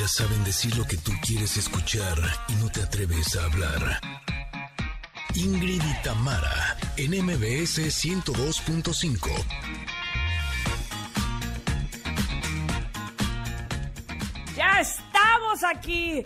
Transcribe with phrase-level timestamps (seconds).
[0.00, 2.16] Ellas saben decir lo que tú quieres escuchar
[2.48, 4.00] y no te atreves a hablar.
[5.34, 9.28] Ingrid y Tamara, en MBS 102.5.
[14.56, 16.24] Ya estamos aquí.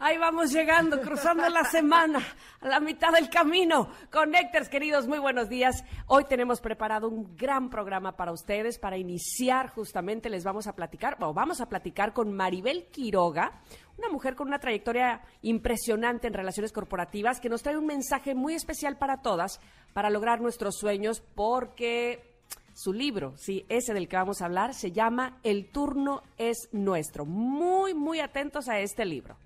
[0.00, 2.18] Ahí vamos llegando, cruzando la semana,
[2.62, 3.88] a la mitad del camino.
[4.10, 5.84] Connectors, queridos, muy buenos días.
[6.06, 8.78] Hoy tenemos preparado un gran programa para ustedes.
[8.78, 13.60] Para iniciar, justamente, les vamos a platicar, o vamos a platicar con Maribel Quiroga,
[13.98, 18.54] una mujer con una trayectoria impresionante en relaciones corporativas, que nos trae un mensaje muy
[18.54, 19.60] especial para todas,
[19.92, 22.32] para lograr nuestros sueños, porque
[22.74, 27.26] su libro, sí, ese del que vamos a hablar, se llama El turno es nuestro.
[27.26, 29.36] Muy, muy atentos a este libro.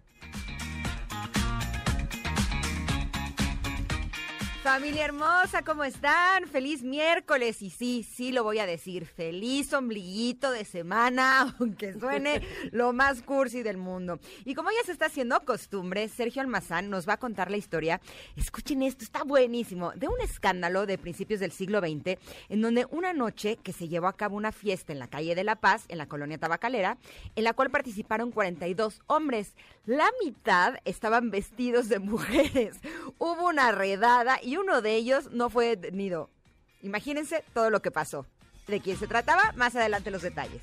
[4.66, 6.48] Familia hermosa, ¿cómo están?
[6.48, 12.42] Feliz miércoles y sí, sí lo voy a decir, feliz ombliguito de semana, aunque suene
[12.72, 14.18] lo más cursi del mundo.
[14.44, 18.00] Y como ya se está haciendo costumbre, Sergio Almazán nos va a contar la historia,
[18.34, 22.18] escuchen esto, está buenísimo, de un escándalo de principios del siglo XX,
[22.48, 25.44] en donde una noche que se llevó a cabo una fiesta en la calle de
[25.44, 26.98] La Paz, en la colonia tabacalera,
[27.36, 29.54] en la cual participaron 42 hombres.
[29.84, 32.80] La mitad estaban vestidos de mujeres.
[33.18, 36.30] Hubo una redada y uno de ellos no fue detenido.
[36.82, 38.26] Imagínense todo lo que pasó.
[38.66, 39.52] ¿De quién se trataba?
[39.56, 40.62] Más adelante los detalles.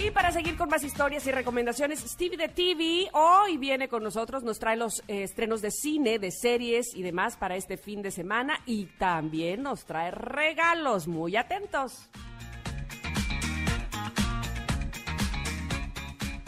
[0.00, 4.44] Y para seguir con más historias y recomendaciones, Stevie de TV hoy viene con nosotros,
[4.44, 8.12] nos trae los eh, estrenos de cine, de series y demás para este fin de
[8.12, 11.08] semana y también nos trae regalos.
[11.08, 12.08] Muy atentos.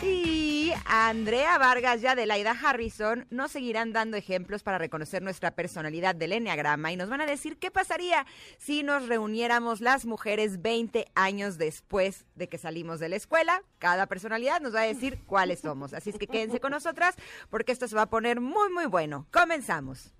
[0.02, 6.32] Y Andrea Vargas y Adelaida Harrison nos seguirán dando ejemplos para reconocer nuestra personalidad del
[6.32, 8.26] Enneagrama y nos van a decir qué pasaría
[8.58, 13.62] si nos reuniéramos las mujeres 20 años después de que salimos de la escuela.
[13.78, 15.92] Cada personalidad nos va a decir cuáles somos.
[15.92, 17.14] Así es que quédense con nosotras
[17.50, 19.26] porque esto se va a poner muy, muy bueno.
[19.30, 20.14] Comenzamos.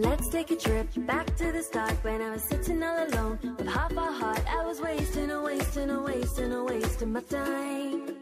[0.00, 3.68] Let's take a trip back to the start when I was sitting all alone with
[3.68, 4.42] half a heart.
[4.48, 8.16] I was wasting, a wasting, a wasting, a wasting my time.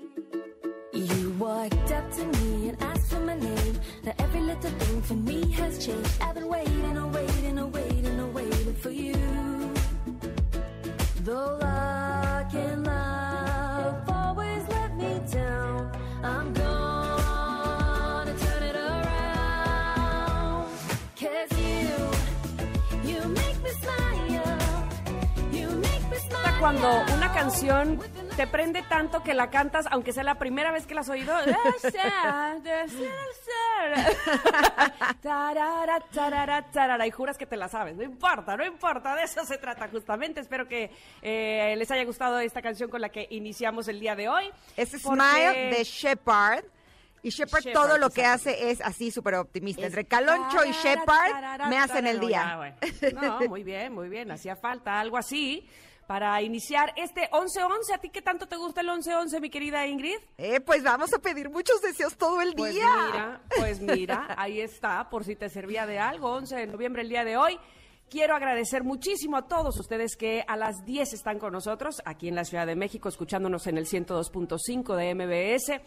[0.92, 3.78] You walked up to me and asked for my name.
[4.02, 6.10] Now every little thing for me has changed.
[6.20, 9.14] I've been waiting, a waiting, a waiting, a waiting for you.
[11.22, 11.97] Though luck
[26.68, 27.98] Cuando una canción
[28.36, 31.34] te prende tanto que la cantas, aunque sea la primera vez que la has oído.
[37.06, 37.96] Y juras que te la sabes.
[37.96, 40.40] No importa, no importa, de eso se trata justamente.
[40.40, 40.90] Espero que
[41.22, 44.50] eh, les haya gustado esta canción con la que iniciamos el día de hoy.
[44.76, 46.64] Es porque- Smile de Shepard.
[47.22, 49.86] Y Shepard Shepard, todo lo que hace es así súper optimista.
[49.86, 52.56] Entre Caloncho y Shepard me hacen el día.
[52.58, 52.76] Bueno.
[53.22, 54.30] No, muy bien, muy bien.
[54.30, 55.66] Hacía falta algo así
[56.08, 57.94] para iniciar este 11-11.
[57.94, 60.16] ¿A ti qué tanto te gusta el 11-11, mi querida Ingrid?
[60.38, 62.88] Eh, pues vamos a pedir muchos deseos todo el Pues día.
[63.12, 67.10] mira, pues mira, ahí está, por si te servía de algo, 11 de noviembre el
[67.10, 67.58] día de hoy.
[68.08, 72.36] Quiero agradecer muchísimo a todos ustedes que a las 10 están con nosotros aquí en
[72.36, 75.82] la Ciudad de México, escuchándonos en el 102.5 de MBS,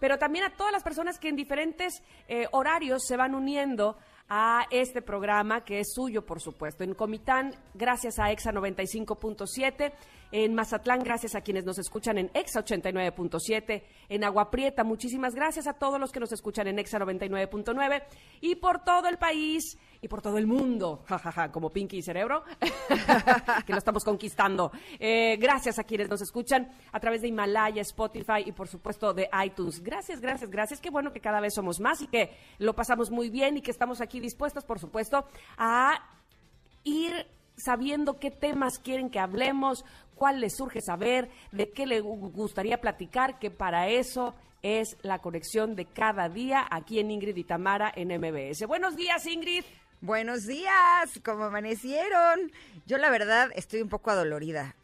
[0.00, 3.98] pero también a todas las personas que en diferentes eh, horarios se van uniendo
[4.28, 6.84] a este programa que es suyo, por supuesto.
[6.84, 9.92] En Comitán, gracias a EXA 95.7.
[10.32, 13.82] En Mazatlán, gracias a quienes nos escuchan en EXA 89.7.
[14.08, 18.02] En Agua Prieta, muchísimas gracias a todos los que nos escuchan en EXA 99.9.
[18.40, 22.42] Y por todo el país y por todo el mundo, jajaja, como Pinky y Cerebro,
[23.66, 24.72] que lo estamos conquistando.
[24.98, 29.28] Eh, gracias a quienes nos escuchan a través de Himalaya, Spotify y por supuesto de
[29.44, 29.82] iTunes.
[29.82, 30.80] Gracias, gracias, gracias.
[30.80, 33.70] Qué bueno que cada vez somos más y que lo pasamos muy bien y que
[33.70, 35.24] estamos aquí dispuestos, por supuesto,
[35.56, 36.00] a
[36.84, 37.26] ir
[37.56, 42.80] sabiendo qué temas quieren que hablemos, cuál les surge saber, de qué les gu- gustaría
[42.80, 47.92] platicar, que para eso es la conexión de cada día aquí en Ingrid y Tamara
[47.94, 48.66] en MBS.
[48.66, 49.64] Buenos días, Ingrid.
[50.02, 52.52] Buenos días, ¿cómo amanecieron?
[52.86, 54.76] Yo la verdad estoy un poco adolorida.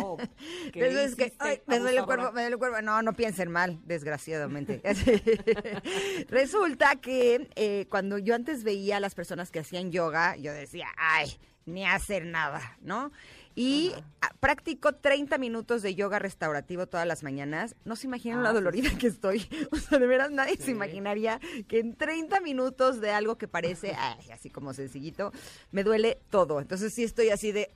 [0.00, 0.16] Oh,
[0.72, 2.80] ¿qué Eso es que, ay, me duele el cuerpo, me duele el cuerpo.
[2.80, 4.80] No, no piensen mal, desgraciadamente.
[6.28, 10.86] Resulta que eh, cuando yo antes veía a las personas que hacían yoga, yo decía,
[10.96, 13.10] ay, ni hacer nada, ¿no?
[13.56, 13.92] Y
[14.40, 17.76] practico 30 minutos de yoga restaurativo todas las mañanas.
[17.84, 19.46] No se imaginan Ah, la sí, dolorida que estoy.
[19.70, 21.38] O sea, de veras nadie se imaginaría
[21.68, 25.32] que en 30 minutos de algo que parece ay, así como sencillito,
[25.70, 26.60] me duele todo.
[26.60, 27.70] Entonces sí estoy así de...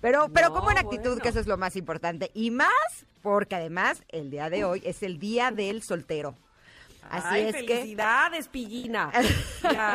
[0.00, 1.22] Pero pero No, como en actitud, bueno.
[1.22, 2.30] que eso es lo más importante.
[2.32, 2.70] Y más
[3.22, 6.36] porque además el día de hoy es el día del soltero.
[7.10, 7.66] Así Ay, es que...
[7.66, 9.10] felicidades, Pillina.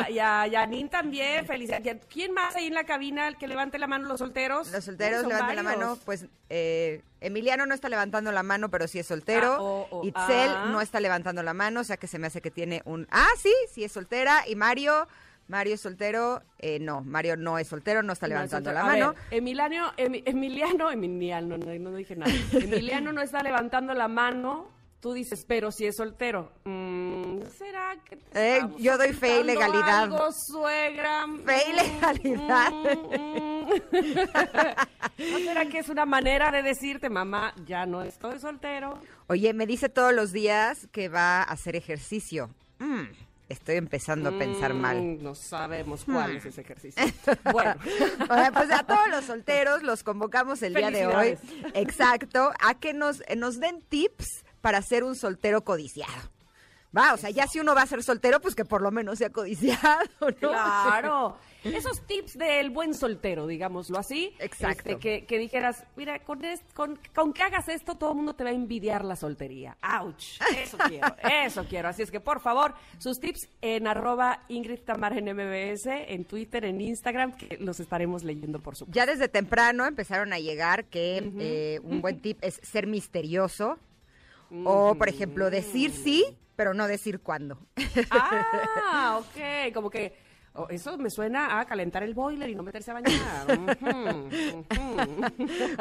[0.08, 1.98] Y a, Yanin también, felicidades.
[2.08, 4.70] ¿Quién más ahí en la cabina el que levante la mano los solteros?
[4.70, 8.98] Los solteros levanten la mano, pues eh, Emiliano no está levantando la mano, pero sí
[8.98, 9.54] es soltero.
[9.54, 10.68] Ah, oh, oh, Itzel ah.
[10.70, 13.06] no está levantando la mano, o sea que se me hace que tiene un...
[13.10, 14.46] Ah, sí, sí es soltera.
[14.46, 15.08] Y Mario,
[15.48, 16.42] Mario es soltero.
[16.58, 19.14] Eh, no, Mario no es soltero, no está No, levantando es la mano.
[19.14, 22.32] ver, Emiliano, Emi- Emiliano, Emiliano, no, no dije nada.
[22.52, 24.75] Emiliano no está levantando la mano.
[25.00, 26.50] Tú dices, pero si es soltero.
[26.64, 30.04] Mm, ¿Será que te Eh, yo doy fe y legalidad.
[30.04, 31.26] algo, suegra?
[31.44, 32.70] Fe y Mm, legalidad.
[32.72, 33.66] mm, mm.
[35.32, 38.98] ¿No será que es una manera de decirte, mamá, ya no estoy soltero?
[39.28, 42.50] Oye, me dice todos los días que va a hacer ejercicio.
[42.78, 43.02] Mm,
[43.48, 45.22] estoy empezando a pensar Mm, mal.
[45.22, 47.02] No sabemos cuál es ese ejercicio.
[47.52, 47.74] Bueno.
[48.28, 51.38] Bueno, pues a todos los solteros los convocamos el día de hoy.
[51.74, 56.30] Exacto, a que nos, eh, nos den tips para ser un soltero codiciado.
[56.96, 59.18] Va, o sea, ya si uno va a ser soltero, pues que por lo menos
[59.18, 60.26] sea codiciado, ¿no?
[60.48, 61.36] Claro.
[61.64, 64.32] Esos tips del buen soltero, digámoslo así.
[64.38, 64.90] Exacto.
[64.90, 68.34] Este, que, que dijeras, mira, con, es- con, con que hagas esto, todo el mundo
[68.34, 69.76] te va a envidiar la soltería.
[69.82, 70.22] ¡Auch!
[70.56, 71.08] Eso quiero,
[71.44, 71.88] eso quiero.
[71.88, 76.64] Así es que, por favor, sus tips en arroba Ingrid Tamar en MBS, en Twitter,
[76.64, 78.96] en Instagram, que los estaremos leyendo, por supuesto.
[78.96, 83.76] Ya desde temprano empezaron a llegar que eh, un buen tip es ser misterioso.
[84.64, 87.58] O, por ejemplo, decir sí, pero no decir cuándo.
[88.10, 89.72] Ah, ok.
[89.74, 90.14] Como que
[90.54, 93.12] oh, eso me suena a calentar el boiler y no meterse a bañar.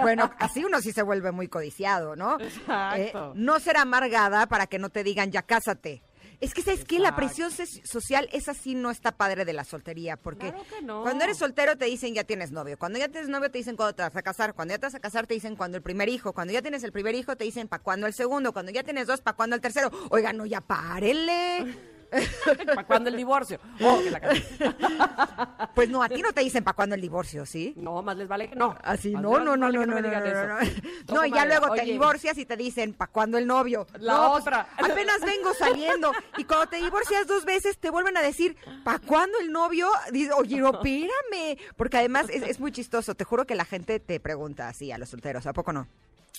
[0.02, 2.40] Bueno, así uno sí se vuelve muy codiciado, ¿no?
[2.40, 3.32] Exacto.
[3.32, 6.02] Eh, no ser amargada para que no te digan ya cásate.
[6.42, 7.00] Es que, ¿sabes qué?
[7.00, 11.02] La presión social, esa sí no está padre de la soltería, porque Claro que no.
[11.04, 13.96] cuando eres soltero te dicen ya tienes novio, cuando ya tienes novio te dicen cuándo
[13.96, 16.10] te vas a casar, cuando ya te vas a casar te dicen cuándo el primer
[16.10, 18.84] hijo, cuando ya tienes el primer hijo te dicen para cuándo el segundo, cuando ya
[18.84, 19.90] tienes dos, para cuándo el tercero.
[20.10, 21.95] Oigan, no, ya párenle.
[22.66, 23.60] ¿Para cuándo el divorcio?
[23.82, 25.70] Oh, que la.
[25.76, 27.74] Pues no, a ti no te dicen para cuándo el divorcio, ¿sí?
[27.76, 28.78] No, más les vale que no.
[28.84, 30.72] Así, Más no, no, no, vale no, no, no, no, no, no.
[31.14, 33.88] No, y ya luego te Oye, divorcias y te dicen, ¿para cuándo el novio?
[34.00, 34.68] La No, pues, otra.
[34.78, 36.12] apenas vengo saliendo.
[36.38, 39.90] Y cuando te divorcias dos veces, te vuelven a decir, ¿para cuándo el novio?
[40.12, 41.58] Dices, oye, no, espérame.
[41.76, 43.16] Porque además es, es muy chistoso.
[43.16, 45.88] Te juro que la gente te pregunta así a los solteros, ¿a poco no?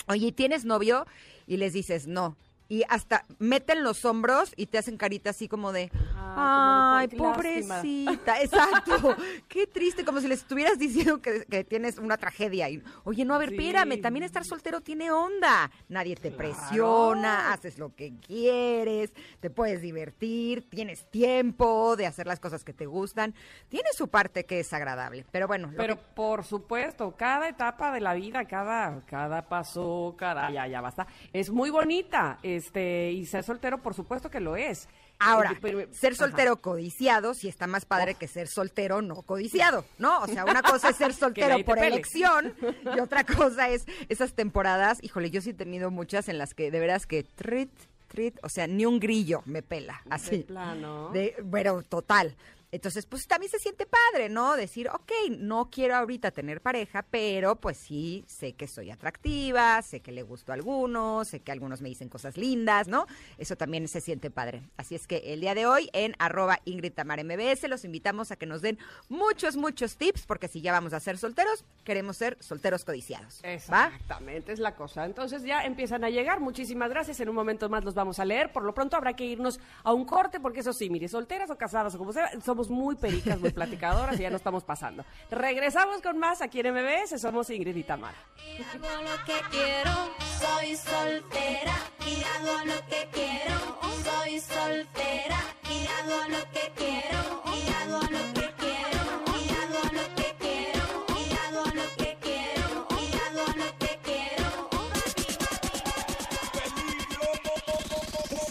[0.08, 1.06] Oye, ¿tienes novio?
[1.46, 2.36] Y les dices, no.
[2.68, 7.32] Y hasta meten los hombros y te hacen carita así como de, Ay, ay, como
[7.36, 7.76] de, qué lástima".
[7.76, 9.16] pobrecita, exacto.
[9.48, 12.68] Qué triste, como si les estuvieras diciendo que, que tienes una tragedia.
[12.68, 13.54] Y, Oye, no, a ver, Sí.
[13.56, 15.70] espérame, también estar soltero tiene onda.
[15.88, 22.40] Nadie te presiona, haces lo que quieres, te puedes divertir, tienes tiempo de hacer las
[22.40, 23.34] cosas que te gustan.
[23.68, 25.24] Tiene su parte que es agradable.
[25.30, 30.14] Pero bueno, lo Pero que- por supuesto, cada etapa de la vida, cada, cada paso,
[30.18, 32.38] cada, ya, ya basta, es muy bonita.
[32.56, 34.88] Este, y ser soltero, por supuesto que lo es.
[35.18, 36.25] Ahora, Eh, pero- ser ajá.
[36.25, 40.20] soltero codiciado sí está más padre que ser soltero no codiciado, ¿no?
[40.20, 41.88] O sea, una cosa es ser soltero por pele.
[41.88, 42.54] elección
[42.96, 46.70] y otra cosa es esas temporadas, híjole, yo sí he tenido muchas en las que
[46.70, 47.70] de veras que trit,
[48.08, 50.38] trit, o sea, ni un grillo me pela, así.
[50.38, 51.10] De plano.
[51.10, 52.36] De, bueno, total.
[52.73, 54.56] Entonces, pues también se siente padre, ¿no?
[54.56, 60.00] Decir, ok, no quiero ahorita tener pareja, pero pues sí, sé que soy atractiva, sé
[60.00, 63.06] que le gusto a algunos, sé que algunos me dicen cosas lindas, ¿no?
[63.38, 64.62] Eso también se siente padre.
[64.76, 68.37] Así es que el día de hoy en arroba Ingrid Tamar MBS los invitamos a
[68.37, 72.37] que nos den muchos, muchos tips, porque si ya vamos a ser solteros, queremos ser
[72.40, 73.40] solteros codiciados.
[73.44, 75.04] Exactamente, es la cosa.
[75.04, 76.40] Entonces ya empiezan a llegar.
[76.40, 77.20] Muchísimas gracias.
[77.20, 78.52] En un momento más los vamos a leer.
[78.52, 81.56] Por lo pronto habrá que irnos a un corte, porque eso sí, mire, solteras o
[81.56, 85.04] casadas o como sea, somos muy pericas, muy platicadoras y ya no estamos pasando.
[85.30, 87.20] Regresamos con más aquí en MBS.
[87.20, 88.16] Somos Ingrid y Tamara.
[88.38, 89.92] Y hago lo que quiero,
[90.40, 91.75] soy soltera
[92.06, 93.56] y hago lo que quiero,
[94.02, 98.86] soy soltera y hago lo que quiero, y hago lo que quiero.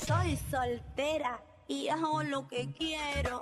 [0.06, 3.42] Soy soltera y hago lo que quiero.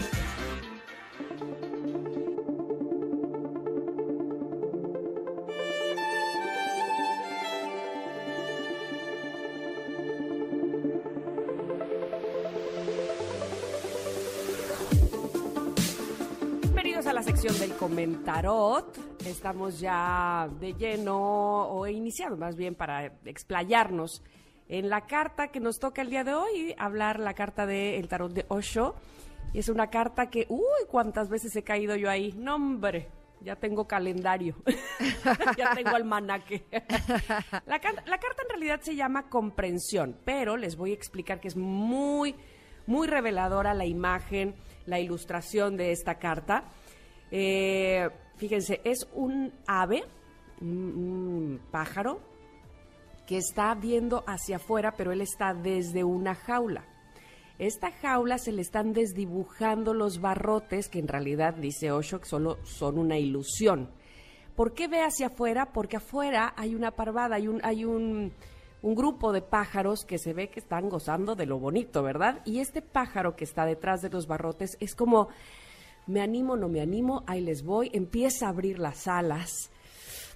[17.81, 18.95] Comentarot.
[19.25, 24.21] Estamos ya de lleno, o iniciado más bien, para explayarnos
[24.69, 28.31] en la carta que nos toca el día de hoy, hablar la carta del tarot
[28.33, 28.93] de Osho.
[29.51, 32.35] Y es una carta que, uy, cuántas veces he caído yo ahí.
[32.37, 33.09] No, hombre,
[33.41, 34.55] ya tengo calendario,
[35.57, 36.63] ya tengo almanaque.
[37.65, 42.35] la carta en realidad se llama comprensión, pero les voy a explicar que es muy,
[42.85, 44.53] muy reveladora la imagen,
[44.85, 46.65] la ilustración de esta carta.
[47.31, 50.03] Eh, fíjense, es un ave,
[50.59, 52.19] un, pájaro,
[53.25, 56.85] que está viendo hacia afuera, pero él está desde una jaula.
[57.57, 62.57] Esta jaula se le están desdibujando los barrotes, que en realidad, dice Osho, que solo
[62.63, 63.89] son una ilusión.
[64.55, 65.71] ¿Por qué ve hacia afuera?
[65.71, 68.33] Porque afuera hay una parvada, hay un
[68.81, 72.41] grupo de pájaros que se ve que están gozando de lo bonito, ¿verdad?
[72.45, 75.29] Y este pájaro que está detrás de los barrotes es como,
[76.11, 79.71] me animo, no me animo, ahí les voy, empieza a abrir las alas,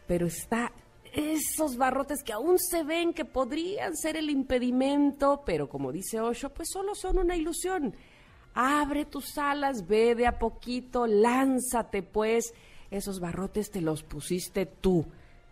[0.08, 0.72] pero está
[1.16, 6.50] esos barrotes que aún se ven que podrían ser el impedimento, pero como dice Osho,
[6.50, 7.96] pues solo son una ilusión.
[8.54, 12.54] Abre tus alas, ve de a poquito, lánzate pues.
[12.92, 15.06] Esos barrotes te los pusiste tú.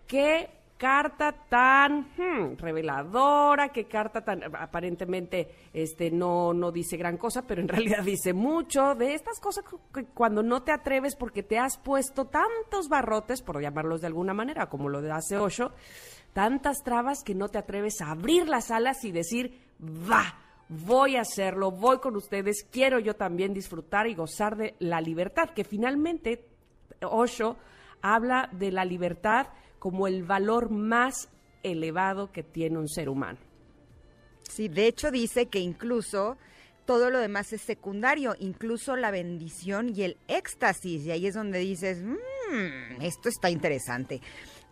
[0.06, 0.50] ¿Qué
[0.84, 3.70] carta tan hmm, reveladora?
[3.70, 8.94] ¿Qué carta tan aparentemente este no no dice gran cosa, pero en realidad dice mucho
[8.94, 9.63] de estas cosas
[9.94, 14.34] que cuando no te atreves porque te has puesto tantos barrotes, por llamarlos de alguna
[14.34, 15.72] manera, como lo hace Osho,
[16.34, 20.38] tantas trabas que no te atreves a abrir las alas y decir, va,
[20.68, 25.52] voy a hacerlo, voy con ustedes, quiero yo también disfrutar y gozar de la libertad,
[25.52, 26.46] que finalmente
[27.02, 27.56] Osho
[28.02, 29.48] habla de la libertad
[29.84, 31.28] como el valor más
[31.62, 33.38] elevado que tiene un ser humano.
[34.44, 36.38] Sí, de hecho dice que incluso
[36.86, 41.06] todo lo demás es secundario, incluso la bendición y el éxtasis.
[41.06, 44.22] Y ahí es donde dices, "Mm, esto está interesante.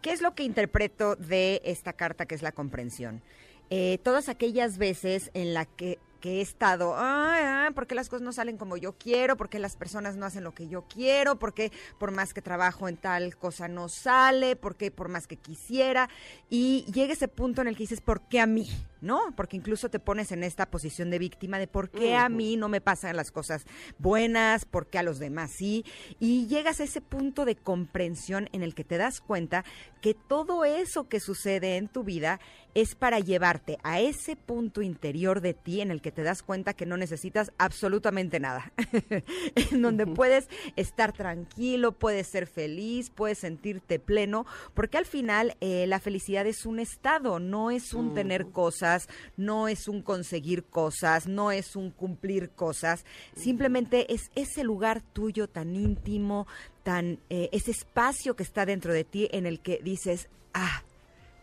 [0.01, 3.21] ¿Qué es lo que interpreto de esta carta que es la comprensión?
[3.69, 8.07] Eh, todas aquellas veces en las que, que he estado, "Ay, ah, ¿por qué las
[8.07, 9.35] cosas no salen como yo quiero?
[9.35, 11.37] ¿Por qué las personas no hacen lo que yo quiero?
[11.37, 14.55] ¿Por qué por más que trabajo en tal cosa no sale?
[14.55, 16.09] ¿Por qué por más que quisiera?
[16.49, 18.69] Y llega ese punto en el que dices, ¿por qué a mí?
[19.01, 19.33] ¿No?
[19.35, 22.69] Porque incluso te pones en esta posición de víctima de por qué a mí no
[22.69, 23.65] me pasan las cosas
[23.97, 25.83] buenas, por qué a los demás sí.
[26.19, 29.65] Y llegas a ese punto de comprensión en el que te das cuenta
[30.01, 32.39] que todo eso que sucede en tu vida
[32.73, 36.73] es para llevarte a ese punto interior de ti en el que te das cuenta
[36.73, 38.71] que no necesitas absolutamente nada.
[39.71, 45.85] en donde puedes estar tranquilo, puedes ser feliz, puedes sentirte pleno, porque al final eh,
[45.87, 51.27] la felicidad es un estado, no es un tener cosas, no es un conseguir cosas,
[51.27, 56.47] no es un cumplir cosas, simplemente es ese lugar tuyo tan íntimo,
[56.83, 60.83] tan eh, ese espacio que está dentro de ti en el que dices, ah,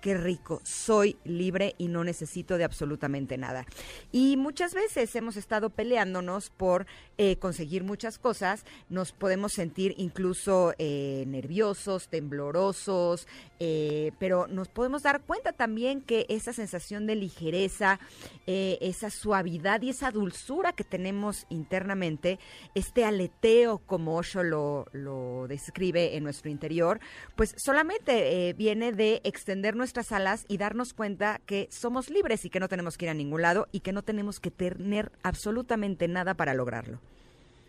[0.01, 3.67] qué rico, soy libre y no necesito de absolutamente nada.
[4.13, 6.87] Y muchas veces hemos estado peleándonos por
[7.17, 13.27] eh, conseguir muchas cosas, nos podemos sentir incluso eh, nerviosos, temblorosos,
[13.61, 17.99] eh, pero nos podemos dar cuenta también que esa sensación de ligereza,
[18.47, 22.39] eh, esa suavidad y esa dulzura que tenemos internamente,
[22.75, 27.01] este aleteo como Osho lo, lo describe en nuestro interior,
[27.37, 32.51] pues solamente eh, viene de extender nuestras alas y darnos cuenta que somos libres y
[32.51, 36.07] que no tenemos que ir a ningún lado y que no tenemos que tener absolutamente
[36.07, 37.01] nada para lograrlo.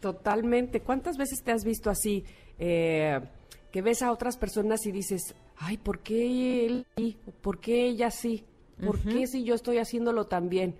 [0.01, 0.81] Totalmente.
[0.81, 2.23] ¿Cuántas veces te has visto así?
[3.71, 7.17] que ves a otras personas y dices, ay, ¿por qué él sí?
[7.41, 8.43] ¿Por qué ella sí?
[8.83, 10.75] ¿Por qué si yo estoy haciéndolo tan bien?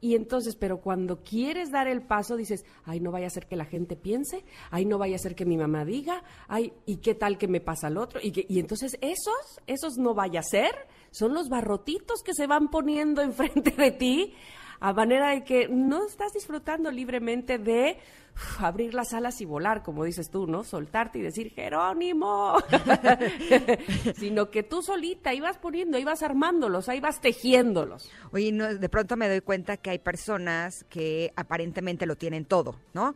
[0.00, 3.56] Y entonces, pero cuando quieres dar el paso, dices, ay, no vaya a ser que
[3.56, 7.14] la gente piense, ay, no vaya a ser que mi mamá diga, ay, ¿y qué
[7.16, 8.20] tal que me pasa al otro?
[8.22, 10.70] Y, que, y entonces esos, esos no vaya a ser,
[11.10, 14.34] son los barrotitos que se van poniendo enfrente de ti
[14.80, 17.98] a manera de que no estás disfrutando libremente de
[18.58, 20.64] abrir las alas y volar, como dices tú, ¿no?
[20.64, 22.56] Soltarte y decir, Jerónimo,
[24.16, 28.10] sino que tú solita ibas poniendo, ibas armándolos, ahí vas tejiéndolos.
[28.32, 32.76] Oye, no, de pronto me doy cuenta que hay personas que aparentemente lo tienen todo,
[32.94, 33.14] ¿no?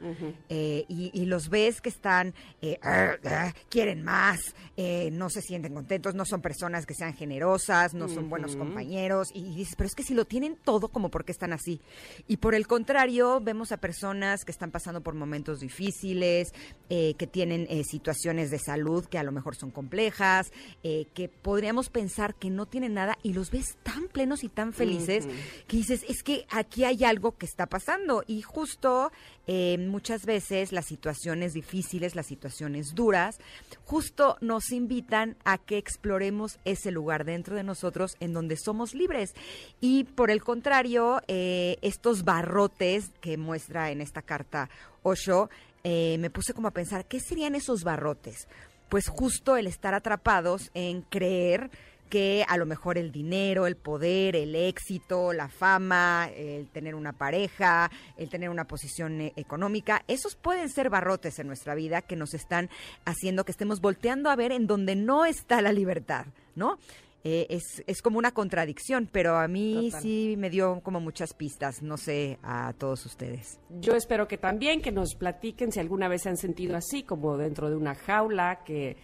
[0.48, 4.40] Eh, y, y los ves que están, eh, "Arr, ah", quieren más,
[4.76, 9.30] eh, no se sienten contentos, no son personas que sean generosas, no son buenos compañeros.
[9.34, 11.80] Y, y dices, pero es que si lo tienen todo, como por qué están así?
[12.26, 16.52] Y por el contrario, vemos a personas que están pasando por momentos difíciles,
[16.90, 20.52] eh, que tienen eh, situaciones de salud que a lo mejor son complejas,
[20.82, 24.74] eh, que podríamos pensar que no tienen nada y los ves tan plenos y tan
[24.74, 25.26] felices
[25.68, 28.24] que dices, es que aquí hay algo que está pasando.
[28.26, 29.10] Y justo
[29.46, 33.38] eh, muchas veces las situaciones difíciles, las situaciones duras,
[33.84, 39.34] justo nos invitan a que exploremos ese lugar dentro de nosotros en donde somos libres.
[39.80, 44.68] Y por el contrario, eh, estos barrotes que muestra en esta carta
[45.02, 45.50] Osho,
[45.84, 48.46] eh, me puse como a pensar, ¿qué serían esos barrotes?
[48.88, 51.70] Pues justo el estar atrapados en creer
[52.12, 57.14] que a lo mejor el dinero, el poder, el éxito, la fama, el tener una
[57.14, 62.14] pareja, el tener una posición eh, económica, esos pueden ser barrotes en nuestra vida que
[62.14, 62.68] nos están
[63.06, 66.76] haciendo que estemos volteando a ver en donde no está la libertad, ¿no?
[67.24, 70.02] Eh, es, es como una contradicción, pero a mí Total.
[70.02, 73.58] sí me dio como muchas pistas, no sé a todos ustedes.
[73.80, 77.38] Yo espero que también, que nos platiquen si alguna vez se han sentido así, como
[77.38, 78.98] dentro de una jaula, que,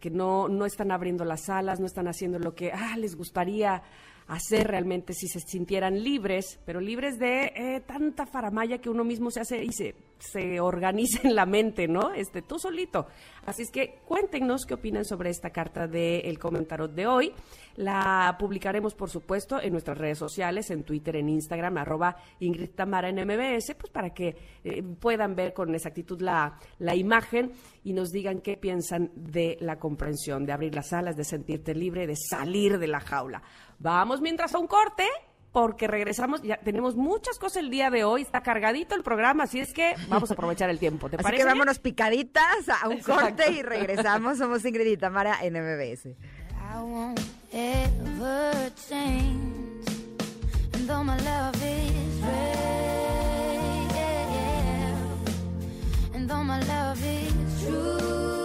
[0.00, 3.82] que no, no están abriendo las alas, no están haciendo lo que ah, les gustaría
[4.28, 9.30] hacer realmente si se sintieran libres, pero libres de eh, tanta faramaya que uno mismo
[9.30, 12.12] se hace y se, se organiza en la mente, ¿no?
[12.12, 13.06] Este, tú solito.
[13.46, 17.32] Así es que cuéntenos qué opinan sobre esta carta del El Comentarot de hoy.
[17.76, 23.08] La publicaremos, por supuesto, en nuestras redes sociales, en Twitter, en Instagram, arroba Ingrid Tamara
[23.08, 27.52] en MBS, pues para que eh, puedan ver con exactitud la, la imagen
[27.84, 32.06] y nos digan qué piensan de la comprensión, de abrir las alas, de sentirte libre,
[32.06, 33.42] de salir de la jaula.
[33.78, 35.06] Vamos mientras a un corte.
[35.50, 39.58] Porque regresamos, ya tenemos muchas cosas el día de hoy, está cargadito el programa, así
[39.58, 41.08] es que vamos a aprovechar el tiempo.
[41.08, 41.42] ¿Te Así parece?
[41.42, 43.22] que vámonos picaditas a un Exacto.
[43.22, 44.36] corte y regresamos.
[44.36, 46.04] Somos Ingrid y Tamara en MBS.
[46.06, 47.18] I won't
[47.50, 49.88] ever change.
[50.74, 52.28] And though my love is real,
[56.14, 57.32] and though my love is
[57.64, 58.37] true,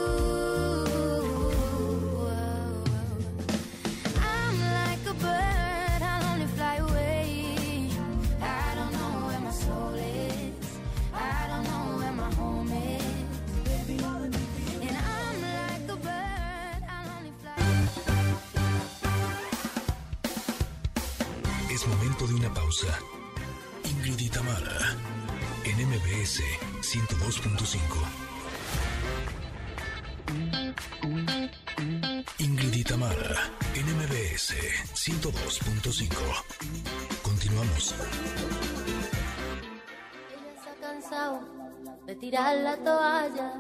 [22.28, 22.88] De una pausa.
[23.84, 24.96] Ingrid y Tamara,
[25.66, 26.42] en MBS
[26.80, 27.76] 102.5.
[32.40, 34.56] Ingrid y Tamara, en MBS
[34.94, 36.16] 102.5.
[37.24, 37.94] Continuamos.
[40.32, 41.42] Ella se ha cansado
[42.06, 43.54] de tirar la toalla.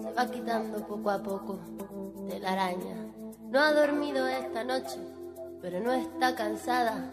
[0.00, 1.60] Se va quitando poco a poco
[2.26, 2.96] de la araña.
[3.50, 4.98] No ha dormido esta noche,
[5.60, 7.12] pero no está cansada.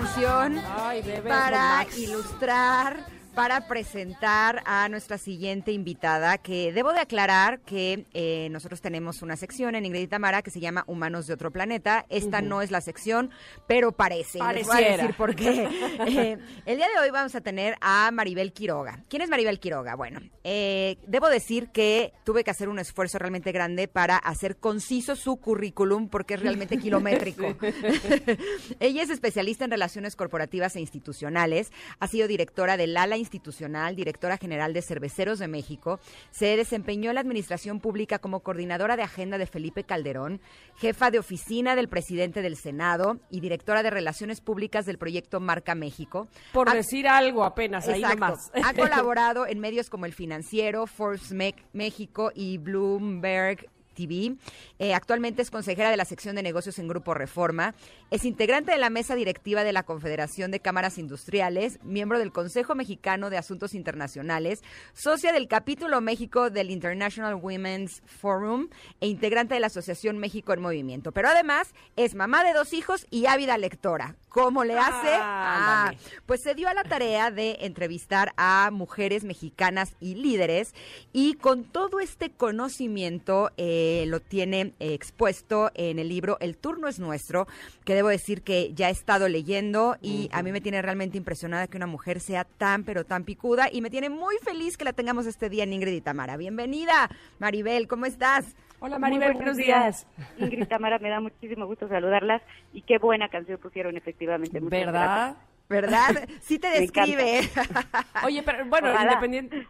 [0.00, 2.96] canción Ay, bebé, lo para ilustrar,
[3.34, 9.36] para presentar a nuestra siguiente invitada, que debo de aclarar que eh, nosotros tenemos una
[9.36, 12.06] sección en Ingrid y Tamara que se llama Humanos de otro planeta.
[12.08, 13.30] Esta no es la sección,
[13.66, 14.38] pero parece.
[14.38, 14.96] les voy a Pareciera.
[14.98, 15.68] decir por qué.
[16.06, 19.02] Eh, el día de hoy vamos a tener a Maribel Quiroga.
[19.08, 19.94] ¿Quién es Maribel Quiroga?
[19.96, 25.16] Bueno, eh, debo decir que tuve que hacer un esfuerzo realmente grande para hacer conciso
[25.16, 27.56] su currículum porque es realmente kilométrico.
[28.80, 34.36] Ella es especialista en relaciones corporativas e institucionales, ha sido directora del ALA institucional, directora
[34.36, 35.98] general de Cerveceros de México.
[36.30, 40.40] Se desempeñó en la administración pública como coordinadora de agenda de Felipe Calderón,
[40.76, 45.74] jefa de oficina del presidente del Senado y directora de Relaciones Públicas del proyecto Marca
[45.74, 46.28] México.
[46.52, 48.16] Por Ha- decir algo apenas, ahí Exacto.
[48.20, 48.50] nomás.
[48.62, 48.72] Ha
[49.08, 51.32] colaborado en medios como El Financiero, Forbes
[51.72, 54.36] México y Bloomberg TV.
[54.78, 57.74] Eh, actualmente es consejera de la sección de negocios en Grupo Reforma.
[58.10, 62.74] Es integrante de la mesa directiva de la Confederación de Cámaras Industriales, miembro del Consejo
[62.74, 68.68] Mexicano de Asuntos Internacionales, socia del capítulo México del International Women's Forum
[69.00, 71.12] e integrante de la Asociación México en Movimiento.
[71.12, 74.16] Pero además es mamá de dos hijos y ávida lectora.
[74.28, 75.10] ¿Cómo le hace?
[75.12, 75.92] Ah, Ah,
[76.26, 80.74] pues se dio a la tarea de entrevistar a mujeres mexicanas y líderes
[81.12, 86.88] y con todo este conocimiento eh, lo tiene eh, expuesto en el libro El turno
[86.88, 87.46] es nuestro,
[87.84, 91.66] que debo decir que ya he estado leyendo y a mí me tiene realmente impresionada
[91.66, 94.92] que una mujer sea tan pero tan picuda y me tiene muy feliz que la
[94.92, 96.36] tengamos este día en Ingrid y Tamara.
[96.36, 98.54] Bienvenida, Maribel, ¿cómo estás?
[98.80, 100.06] Hola Muy Maribel, buenos días.
[100.38, 102.42] Ingrid Tamara, me da muchísimo gusto saludarlas
[102.72, 104.60] y qué buena canción pusieron efectivamente.
[104.60, 105.53] Muchas gracias.
[105.68, 106.28] ¿Verdad?
[106.42, 107.40] Sí te describe.
[108.24, 109.18] Oye, pero bueno, Ojalá.
[109.20, 109.66] independien-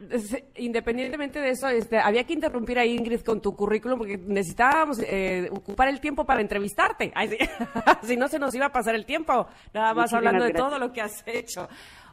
[0.57, 5.49] independientemente de eso, este, había que interrumpir a Ingrid con tu currículum porque necesitábamos eh,
[5.53, 7.13] ocupar el tiempo para entrevistarte.
[7.15, 7.39] Ay, sí.
[8.07, 10.69] si no, se nos iba a pasar el tiempo, nada más Muchísimas hablando de gracias.
[10.71, 11.69] todo lo que has hecho.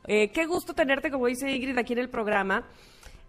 [0.08, 2.68] Eh, qué gusto tenerte, como dice Ingrid, aquí en el programa.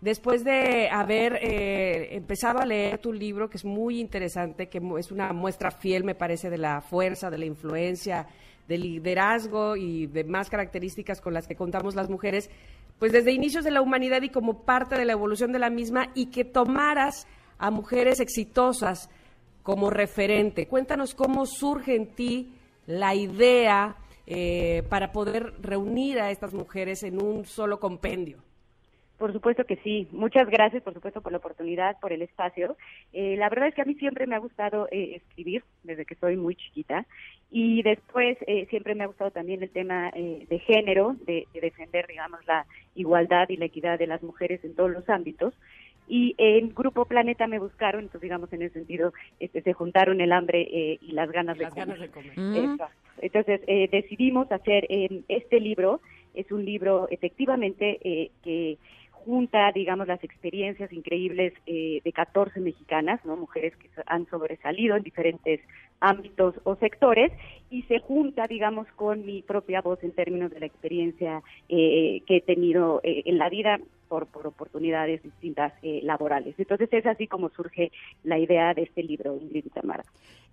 [0.00, 5.12] Después de haber eh, empezado a leer tu libro, que es muy interesante, que es
[5.12, 8.26] una muestra fiel, me parece, de la fuerza, de la influencia,
[8.68, 12.50] del liderazgo y demás características con las que contamos las mujeres,
[12.98, 16.10] pues desde inicios de la humanidad y como parte de la evolución de la misma,
[16.14, 17.26] y que tomaras
[17.58, 19.10] a mujeres exitosas
[19.62, 20.66] como referente.
[20.66, 22.52] Cuéntanos cómo surge en ti
[22.86, 23.96] la idea
[24.26, 28.38] eh, para poder reunir a estas mujeres en un solo compendio.
[29.18, 30.08] Por supuesto que sí.
[30.10, 32.76] Muchas gracias, por supuesto, por la oportunidad, por el espacio.
[33.12, 36.16] Eh, la verdad es que a mí siempre me ha gustado eh, escribir, desde que
[36.16, 37.06] soy muy chiquita.
[37.54, 41.60] Y después eh, siempre me ha gustado también el tema eh, de género, de, de
[41.60, 45.52] defender, digamos, la igualdad y la equidad de las mujeres en todos los ámbitos.
[46.08, 50.32] Y en Grupo Planeta me buscaron, entonces, digamos, en ese sentido, este, se juntaron el
[50.32, 51.86] hambre eh, y las ganas de Las comer.
[51.88, 52.38] ganas de comer.
[52.38, 52.72] Mm.
[52.72, 52.96] Exacto.
[53.20, 56.00] Entonces, eh, decidimos hacer eh, este libro.
[56.34, 58.78] Es un libro, efectivamente, eh, que
[59.24, 63.36] junta, digamos, las experiencias increíbles eh, de 14 mexicanas, ¿no?
[63.36, 65.60] Mujeres que han sobresalido en diferentes
[66.02, 67.32] ámbitos o sectores
[67.70, 72.36] y se junta, digamos, con mi propia voz en términos de la experiencia eh, que
[72.36, 76.54] he tenido eh, en la vida por, por oportunidades distintas eh, laborales.
[76.58, 77.90] Entonces es así como surge
[78.24, 80.04] la idea de este libro, Ingrid Tamara.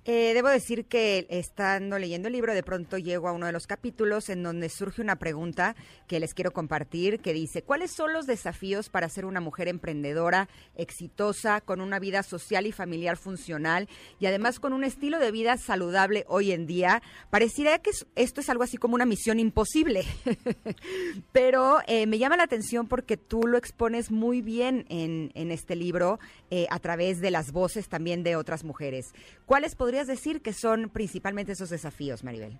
[0.06, 3.68] Eh, debo decir que estando leyendo el libro, de pronto llego a uno de los
[3.68, 5.76] capítulos en donde surge una pregunta
[6.08, 10.50] que les quiero compartir, que dice, ¿cuáles son los desafíos para ser una mujer emprendedora,
[10.76, 13.88] exitosa, con una vida social y familiar funcional
[14.20, 17.04] y además con un estilo de vida saludable hoy en día?
[17.30, 20.06] Pareciera que es- esto es algo así como una misión imposible,
[21.32, 25.76] pero eh, me llama la atención porque tú lo expones muy bien en, en este
[25.76, 29.14] libro eh, a través de las voces también de otras mujeres.
[29.46, 32.60] ¿Cuáles podrías decir que son principalmente esos desafíos, Maribel?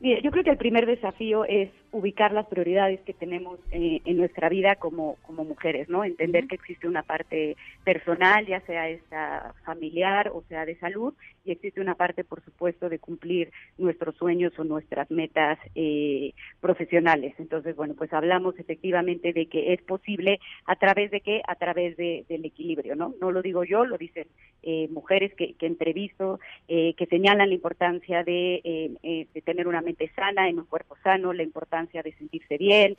[0.00, 4.18] Mire, yo creo que el primer desafío es ubicar las prioridades que tenemos eh, en
[4.18, 6.04] nuestra vida como, como mujeres, ¿no?
[6.04, 11.14] Entender que existe una parte personal, ya sea esta familiar o sea de salud,
[11.46, 17.34] y existe una parte, por supuesto, de cumplir nuestros sueños o nuestras metas eh, profesionales.
[17.38, 21.42] Entonces, bueno, pues hablamos efectivamente de que es posible a través de qué?
[21.46, 23.14] A través de, del equilibrio, ¿no?
[23.20, 24.26] No lo digo yo, lo dicen
[24.62, 29.68] eh, mujeres que, que entrevisto, eh, que señalan la importancia de, eh, eh, de tener
[29.68, 32.96] una mente sana, en un cuerpo sano, la importancia de sentirse bien,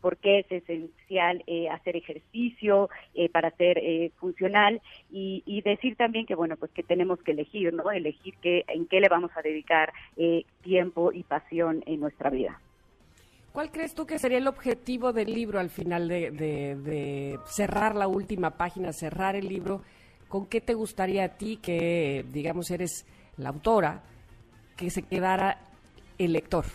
[0.00, 2.88] por qué es esencial hacer ejercicio
[3.32, 7.90] para ser funcional y, y decir también que, bueno, pues que tenemos que elegir, ¿no?
[7.90, 12.60] Elegir qué, en qué le vamos a dedicar eh, tiempo y pasión en nuestra vida.
[13.52, 17.94] ¿Cuál crees tú que sería el objetivo del libro al final de, de- de cerrar
[17.94, 19.80] la última página, cerrar el libro?
[20.28, 23.06] ¿Con qué te gustaría a ti, que digamos eres
[23.38, 24.02] la autora,
[24.76, 25.58] que se quedara
[26.18, 26.66] el lector?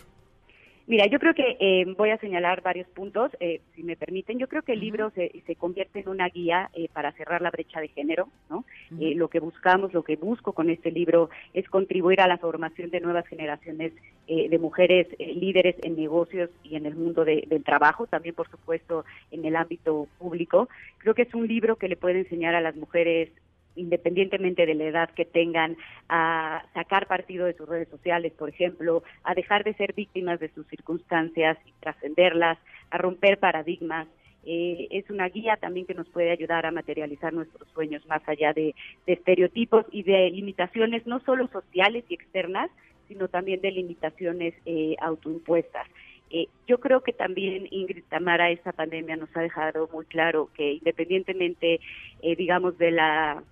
[0.88, 4.38] Mira, yo creo que eh, voy a señalar varios puntos, eh, si me permiten.
[4.38, 7.50] Yo creo que el libro se, se convierte en una guía eh, para cerrar la
[7.52, 8.64] brecha de género, ¿no?
[9.00, 12.90] Eh, lo que buscamos, lo que busco con este libro es contribuir a la formación
[12.90, 13.92] de nuevas generaciones
[14.26, 18.34] eh, de mujeres eh, líderes en negocios y en el mundo de- del trabajo, también
[18.34, 20.68] por supuesto en el ámbito público.
[20.98, 23.30] Creo que es un libro que le puede enseñar a las mujeres
[23.76, 25.76] independientemente de la edad que tengan,
[26.08, 30.50] a sacar partido de sus redes sociales, por ejemplo, a dejar de ser víctimas de
[30.50, 32.58] sus circunstancias y trascenderlas,
[32.90, 34.08] a romper paradigmas.
[34.44, 38.52] Eh, es una guía también que nos puede ayudar a materializar nuestros sueños más allá
[38.52, 38.74] de,
[39.06, 42.70] estereotipos y de limitaciones no solo sociales y externas,
[43.08, 45.86] sino también de limitaciones eh, autoimpuestas.
[46.32, 50.72] Eh, yo creo que también, Ingrid Tamara, esta pandemia nos ha dejado muy claro que
[50.72, 51.78] independientemente,
[52.22, 53.44] eh, digamos, de la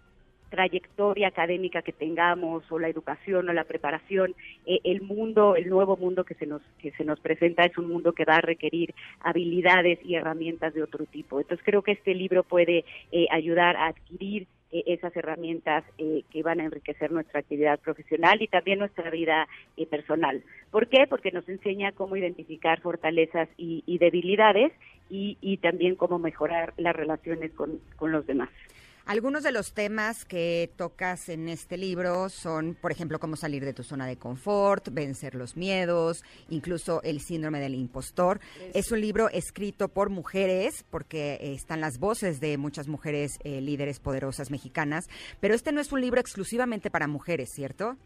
[0.51, 4.35] trayectoria académica que tengamos o la educación o la preparación,
[4.67, 7.89] eh, el mundo, el nuevo mundo que se nos que se nos presenta es un
[7.89, 11.41] mundo que va a requerir habilidades y herramientas de otro tipo.
[11.41, 16.45] Entonces creo que este libro puede eh, ayudar a adquirir eh, esas herramientas eh, que
[16.45, 20.45] van a enriquecer nuestra actividad profesional y también nuestra vida eh, personal.
[20.71, 21.09] ¿Por qué?
[21.09, 24.73] Porque nos enseña cómo identificar fortalezas y, debilidades
[25.09, 28.49] y, y también cómo mejorar las relaciones con, con los demás.
[29.11, 33.75] Algunos de los temas que tocas en este libro son, por ejemplo, cómo salir de
[33.75, 38.39] tu zona de confort, vencer los miedos, incluso el síndrome del impostor.
[38.73, 43.61] Es un libro escrito por mujeres, porque eh, están las voces de muchas mujeres eh,
[43.61, 45.09] líderes poderosas mexicanas,
[45.41, 47.97] pero este no es un libro exclusivamente para mujeres, ¿cierto?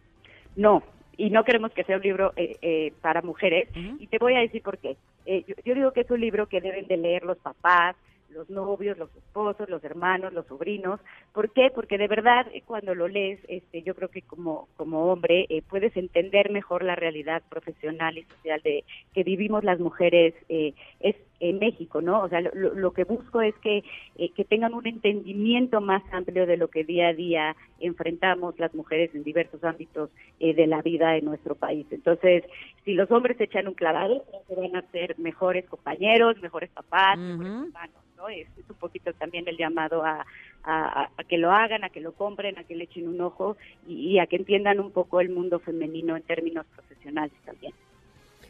[0.57, 0.83] No,
[1.19, 3.69] y no queremos que sea un libro eh, eh, para mujeres.
[3.99, 4.97] Y te voy a decir por qué.
[5.27, 7.95] Eh, yo, yo digo que es un libro que deben de leer los papás,
[8.35, 11.01] los novios, los esposos, los hermanos, los sobrinos.
[11.33, 11.71] ¿Por qué?
[11.75, 15.97] Porque de verdad eh, cuando lo lees, este, yo creo que como hombre eh, puedes
[15.97, 21.59] entender mejor la realidad profesional y social de que vivimos las mujeres eh, es en
[21.59, 22.23] México, ¿no?
[22.23, 23.85] O sea, lo, que busco es que
[24.17, 28.75] eh, que tengan un entendimiento más amplio de lo que día a día enfrentamos las
[28.75, 31.87] mujeres en diversos ámbitos eh, de la vida en nuestro país.
[31.91, 32.45] Entonces,
[32.85, 37.19] si los hombres se echan un clavado, que van a ser mejores compañeros, mejores papás,
[37.19, 38.29] mejores hermanos, ¿no?
[38.29, 40.25] Es, es un poquito también el llamado a,
[40.63, 43.57] a, a que lo hagan, a que lo compren, a que le echen un ojo
[43.87, 47.75] y, y a que entiendan un poco el mundo femenino en términos profesionales también.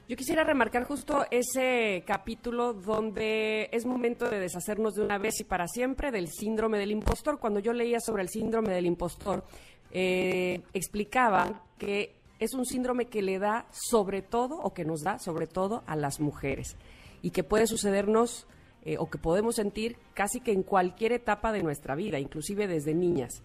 [0.06, 5.44] Yo quisiera remarcar justo ese capítulo donde es momento de deshacernos de una vez y
[5.44, 7.38] para siempre del síndrome del impostor.
[7.40, 9.44] Cuando yo leía sobre el síndrome del impostor,
[9.92, 15.18] eh, explicaban que es un síndrome que le da sobre todo, o que nos da
[15.18, 16.76] sobre todo a las mujeres,
[17.22, 18.46] y que puede sucedernos
[18.84, 22.92] eh, o que podemos sentir casi que en cualquier etapa de nuestra vida, inclusive desde
[22.92, 23.42] niñas.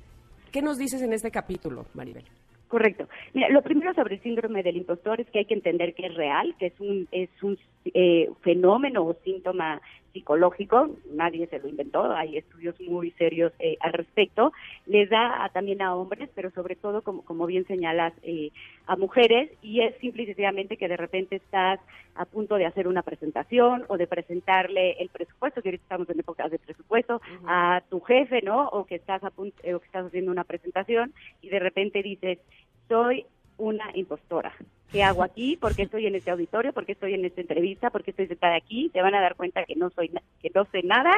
[0.51, 2.25] ¿Qué nos dices en este capítulo, Maribel?
[2.69, 3.09] Correcto.
[3.33, 6.13] Mira, lo primero sobre el síndrome del impostor es que hay que entender que es
[6.13, 9.81] real, que es un es un eh, fenómeno o síntoma
[10.13, 14.51] psicológico, nadie se lo inventó, hay estudios muy serios eh, al respecto,
[14.85, 18.51] les da a- también a hombres, pero sobre todo, como, como bien señalas, eh,
[18.87, 21.79] a mujeres, y es simple y sencillamente que de repente estás
[22.15, 26.19] a punto de hacer una presentación o de presentarle el presupuesto, que ahorita estamos en
[26.19, 28.67] épocas de presupuesto, a tu jefe, ¿no?
[28.69, 32.39] O que estás a punto, o que estás haciendo una presentación y de repente dices,
[32.87, 33.25] soy
[33.57, 34.53] una impostora.
[34.91, 35.55] ¿Qué hago aquí?
[35.55, 36.73] ¿Por qué estoy en este auditorio?
[36.73, 37.91] ¿Por qué estoy en esta entrevista?
[37.91, 38.89] ¿Por qué estoy sentada aquí?
[38.89, 40.09] Te van a dar cuenta que no soy
[40.41, 41.11] que no sé nada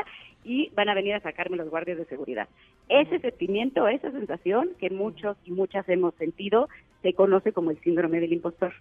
[0.44, 2.50] y van a venir a sacarme los guardias de seguridad.
[2.90, 6.68] Ese sentimiento, esa sensación que muchos y muchas hemos sentido,
[7.02, 8.74] se conoce como el síndrome del impostor.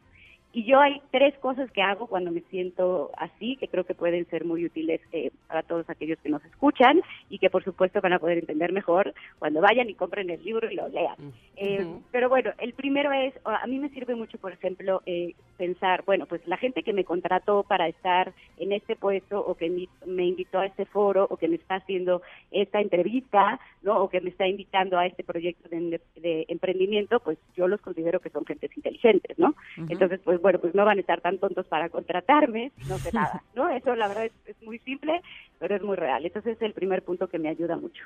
[0.53, 4.29] Y yo hay tres cosas que hago cuando me siento así, que creo que pueden
[4.31, 8.15] ser muy útiles eh, para todos aquellos que nos escuchan y que por supuesto van
[8.15, 11.15] a poder entender mejor cuando vayan y compren el libro y lo lean.
[11.57, 12.03] Eh, Ujú.
[12.11, 16.25] Pero bueno, el primero es, a mí me sirve mucho, por ejemplo, eh, pensar, bueno,
[16.25, 19.69] pues la gente que me contrató para estar en este puesto o que
[20.07, 24.03] me invitó a este foro o que me está haciendo esta entrevista, ¿no?
[24.03, 28.21] O que me está invitando a este proyecto de, de emprendimiento, pues yo los considero
[28.21, 29.55] que son gentes inteligentes, ¿no?
[29.77, 33.43] Entonces, pues bueno, pues no van a estar tan tontos para contratarme, no sé nada,
[33.55, 33.69] ¿no?
[33.69, 35.21] Eso la verdad es, es muy simple,
[35.59, 36.25] pero es muy real.
[36.25, 38.03] Entonces es el primer punto que me ayuda mucho.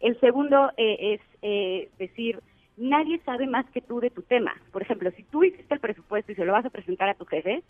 [0.00, 2.40] El segundo eh, es eh, decir,
[2.78, 4.54] nadie sabe más que tú de tu tema.
[4.72, 7.24] Por ejemplo, si tú hiciste el presupuesto y se lo vas a presentar a tu
[7.26, 7.62] jefe,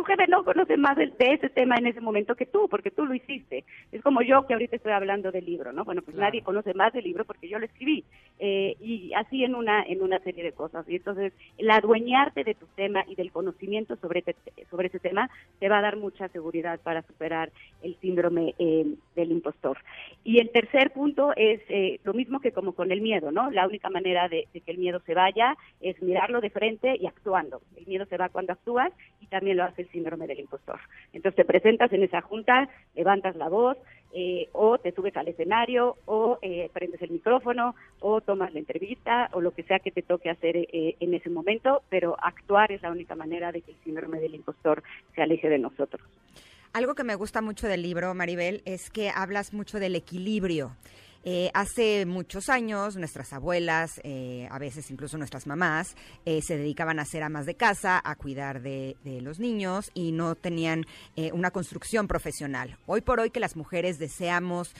[0.00, 2.90] tu jefe no conoce más de, de ese tema en ese momento que tú, porque
[2.90, 3.64] tú lo hiciste.
[3.92, 5.84] Es como yo que ahorita estoy hablando del libro, ¿no?
[5.84, 6.30] Bueno, pues Claro.
[6.30, 8.02] nadie conoce más del libro porque yo lo escribí.
[8.38, 10.88] Eh, y así en una en una serie de cosas.
[10.88, 14.34] Y entonces, el adueñarte de tu tema y del conocimiento sobre, te-
[14.70, 17.50] sobre ese tema te va a dar mucha seguridad para superar
[17.82, 18.86] el síndrome eh,
[19.16, 19.76] del impostor.
[20.24, 23.50] Y el tercer punto es eh, lo mismo que como con el miedo, ¿no?
[23.50, 27.06] La única manera de, de que el miedo se vaya es mirarlo de frente y
[27.06, 27.60] actuando.
[27.76, 30.80] El miedo se va cuando actúas y también lo hace el síndrome del impostor.
[31.12, 33.76] Entonces te presentas en esa junta, levantas la voz
[34.12, 39.30] eh, o te subes al escenario o eh, prendes el micrófono o tomas la entrevista
[39.32, 42.82] o lo que sea que te toque hacer eh, en ese momento, pero actuar es
[42.82, 44.82] la única manera de que el síndrome del impostor
[45.14, 46.02] se aleje de nosotros.
[46.72, 50.70] Algo que me gusta mucho del libro, Maribel, es que hablas mucho del equilibrio.
[51.24, 56.98] Eh, hace muchos años nuestras abuelas, eh, a veces incluso nuestras mamás, eh, se dedicaban
[56.98, 60.86] a ser amas de casa, a cuidar de, los niños y no tenían
[61.32, 62.78] una construcción profesional.
[62.86, 64.72] Hoy por hoy que las mujeres deseamos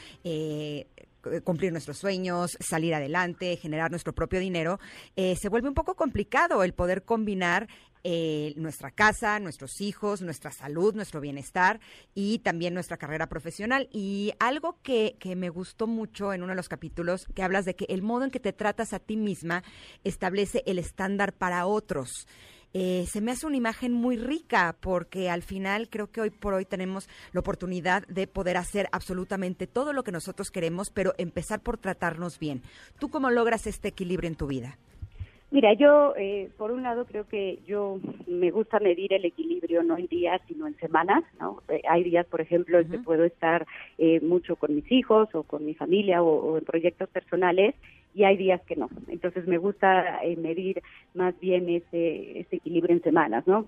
[1.45, 4.79] cumplir nuestros sueños, salir adelante, generar nuestro propio dinero,
[5.17, 7.69] se vuelve un poco complicado el poder combinar
[8.05, 11.81] eh, nuestra casa, nuestros hijos, nuestra salud, nuestro bienestar
[12.15, 13.89] y también nuestra carrera profesional.
[13.93, 17.77] Y algo que, que me gustó mucho en uno de los capítulos, que hablas de
[17.77, 19.63] que el modo en que te tratas a ti misma
[20.05, 22.27] establece el estándar para otros.
[22.73, 26.55] Eh, se me hace una imagen muy rica porque al final creo que hoy por
[26.55, 31.61] hoy tenemos la oportunidad de poder hacer absolutamente todo lo que nosotros queremos, pero empezar
[31.61, 32.63] por tratarnos bien.
[32.99, 34.79] ¿Tú cómo logras este equilibrio en tu vida?
[35.53, 39.97] Mira, yo, eh, por un lado, creo que yo me gusta medir el equilibrio no
[39.99, 41.63] en días, sino en semanas, ¿no?
[41.69, 43.67] Eh, hay días, por ejemplo, en que puedo estar
[43.99, 47.75] eh, mucho con mis hijos o con mi familia o, o en proyectos personales
[48.15, 48.89] y hay días que no.
[49.09, 50.83] Entonces, me gusta eh, medir
[51.15, 53.67] más bien ese, ese equilibrio en semanas, ¿no?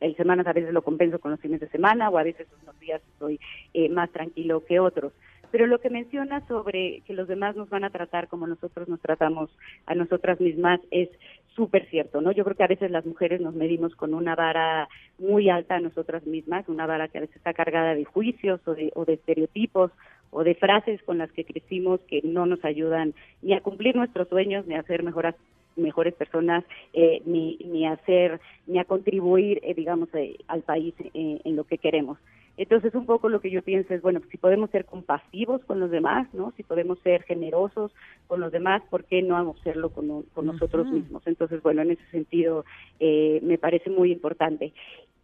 [0.00, 2.78] En semanas a veces lo compenso con los fines de semana o a veces unos
[2.80, 3.38] días estoy
[3.74, 5.12] eh, más tranquilo que otros.
[5.52, 9.00] Pero lo que menciona sobre que los demás nos van a tratar como nosotros nos
[9.00, 9.50] tratamos
[9.86, 11.10] a nosotras mismas es
[11.54, 12.32] súper cierto, ¿no?
[12.32, 14.88] Yo creo que a veces las mujeres nos medimos con una vara
[15.18, 18.74] muy alta a nosotras mismas, una vara que a veces está cargada de juicios o
[18.74, 19.92] de, o de estereotipos
[20.30, 23.12] o de frases con las que crecimos que no nos ayudan
[23.42, 25.34] ni a cumplir nuestros sueños ni a ser mejoras
[25.76, 30.94] mejores personas eh, ni ni a hacer ni a contribuir eh, digamos eh, al país
[31.00, 32.18] eh, en lo que queremos
[32.56, 35.90] entonces, un poco lo que yo pienso es, bueno, si podemos ser compasivos con los
[35.90, 36.52] demás, ¿no?
[36.56, 37.92] Si podemos ser generosos
[38.26, 41.22] con los demás, ¿por qué no hacerlo con, con nosotros mismos?
[41.26, 42.64] Entonces, bueno, en ese sentido
[43.00, 44.72] eh, me parece muy importante.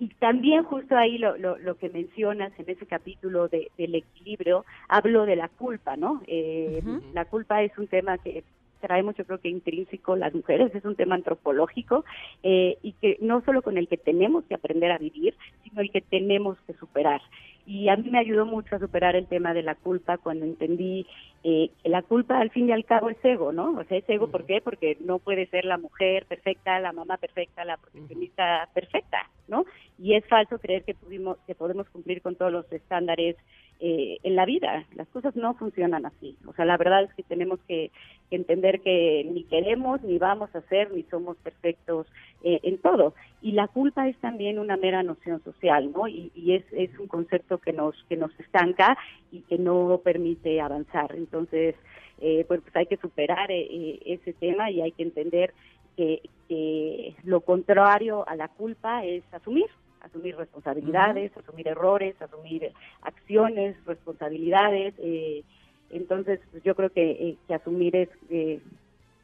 [0.01, 4.65] Y también justo ahí lo, lo, lo que mencionas en ese capítulo de, del equilibrio,
[4.89, 6.23] hablo de la culpa, ¿no?
[6.27, 6.83] Eh,
[7.15, 8.45] La culpa es un tema que
[8.81, 12.05] traemos yo creo que intrínseco las mujeres, es un tema antropológico
[12.43, 15.91] eh, y que no solo con el que tenemos que aprender a vivir, sino el
[15.91, 17.21] que tenemos que superar.
[17.67, 21.07] Y a mí me ayudó mucho a superar el tema de la culpa cuando entendí
[21.45, 23.79] eh, que la culpa al fin y al cabo es ego, ¿no?
[23.79, 24.63] O sea, es ego, ¿por qué?
[24.63, 29.67] Porque no puede ser la mujer perfecta, la mamá perfecta, la profesionista perfecta, ¿no?
[29.99, 33.37] Y es falso creer que, pudimos, que podemos cumplir con todos los estándares
[33.81, 34.85] eh, en la vida.
[34.95, 36.37] Las cosas no funcionan así.
[36.47, 37.91] O sea, la verdad es que tenemos que,
[38.31, 42.07] entender que ni queremos, ni vamos a ser, ni somos perfectos
[42.45, 43.15] eh, en todo.
[43.41, 46.09] Y la culpa es también una mera noción social, ¿no?
[46.09, 48.99] Y, y es, es un concepto que nos, que nos estanca
[49.33, 51.15] y que no permite avanzar.
[51.17, 51.75] Entonces,
[52.21, 55.55] eh, pues, pues hay que superar eh, eh, ese tema y hay que entender
[55.97, 59.67] que, que lo contrario a la culpa es asumir
[60.01, 64.95] asumir responsabilidades, asumir errores, asumir acciones, responsabilidades.
[64.99, 65.45] Eh,
[65.91, 68.61] entonces, pues yo creo que, eh, que asumir es eh,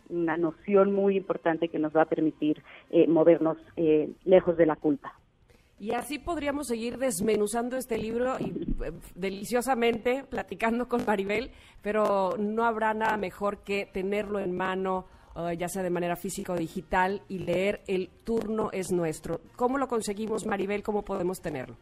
[0.08, 4.76] una noción muy importante que nos va a permitir eh, movernos eh, lejos de la
[4.76, 5.18] culpa.
[5.78, 8.52] Y así podríamos seguir desmenuzando este libro y
[9.16, 11.50] deliciosamente platicando con Maribel,
[11.82, 16.52] pero no habrá nada mejor que tenerlo en mano, eh, ya sea de manera física
[16.52, 19.40] o digital, y leer El turno es nuestro.
[19.56, 20.82] ¿Cómo lo conseguimos, Maribel?
[20.82, 21.76] ¿Cómo podemos tenerlo?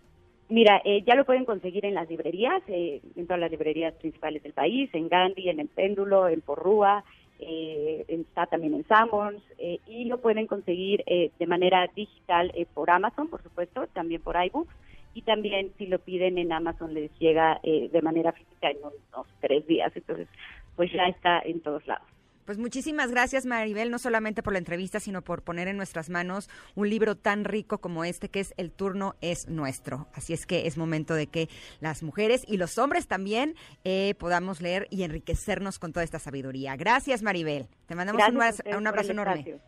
[0.48, 4.42] Mira, eh, ya lo pueden conseguir en las librerías, eh, en todas las librerías principales
[4.42, 7.04] del país, en Gandhi, en El Péndulo, en Porrúa,
[7.38, 12.90] eh, está también en Sammons, eh, y lo pueden conseguir eh, de manera digital por
[12.90, 14.72] Amazon, por supuesto, también por iBooks,
[15.14, 19.66] y también si lo piden en Amazon les llega de manera física en unos tres
[19.66, 20.28] días, entonces
[20.76, 22.06] pues ya está en todos lados.
[22.44, 26.50] Pues muchísimas gracias Maribel, no solamente por la entrevista, sino por poner en nuestras manos
[26.74, 30.08] un libro tan rico como este que es El turno es nuestro.
[30.12, 31.48] Así es que es momento de que
[31.80, 36.74] las mujeres y los hombres también eh, podamos leer y enriquecernos con toda esta sabiduría.
[36.76, 39.34] Gracias Maribel, te mandamos un, Gracias un abrazo enorme.
[39.34, 39.60] espacio.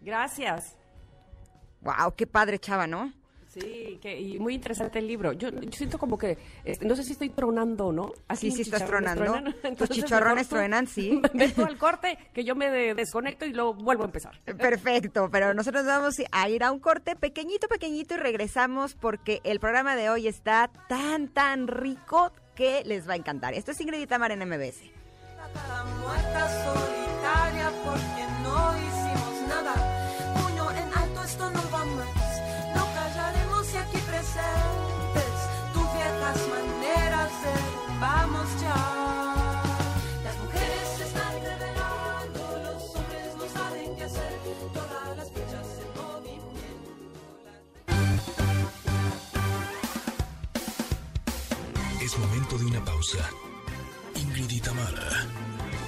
[0.00, 0.76] Gracias.
[1.80, 3.12] Wow, qué padre chava, ¿no?
[3.60, 5.32] Sí, que, y muy interesante el libro.
[5.32, 8.12] Yo, yo siento como que, este, no sé si estoy tronando, ¿no?
[8.34, 9.24] Sí, sí mis estás tronando.
[9.24, 9.76] truenan.
[9.76, 11.20] Tus chicharrones truenan, sí.
[11.34, 14.40] Ve al corte, que yo me de- desconecto y luego vuelvo a empezar.
[14.44, 19.60] Perfecto, pero nosotros vamos a ir a un corte pequeñito, pequeñito y regresamos porque el
[19.60, 23.54] programa de hoy está tan, tan rico que les va a encantar.
[23.54, 24.80] Esto es Ingrid y Tamara en MBS.
[25.54, 28.87] cara muerta solitaria porque no
[52.84, 53.30] Pausa.
[54.14, 55.26] Ingrid y Tamara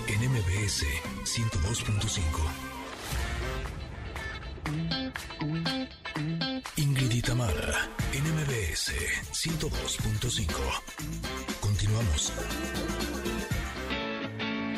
[0.06, 0.84] en MBS
[1.24, 2.20] 102.5.
[6.76, 8.92] Ingrid y Tamara en MBS
[9.32, 10.46] 102.5.
[11.60, 12.32] Continuamos.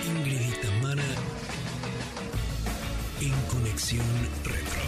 [0.04, 0.52] Ingrid
[3.22, 4.04] en Conexión
[4.42, 4.82] Retro.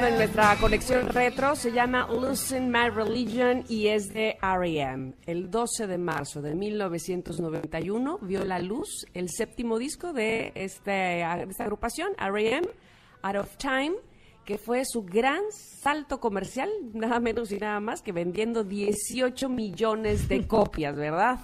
[0.00, 5.14] En nuestra conexión retro, se llama Losing My Religion y es de R.E.M.
[5.26, 11.64] El 12 de marzo de 1991 vio la luz el séptimo disco de, este, esta
[11.64, 12.68] agrupación, R.E.M.,
[13.22, 13.96] Out of Time,
[14.44, 20.28] que fue su gran salto comercial, nada menos y nada más que vendiendo 18 millones
[20.28, 21.40] de copias, ¿verdad?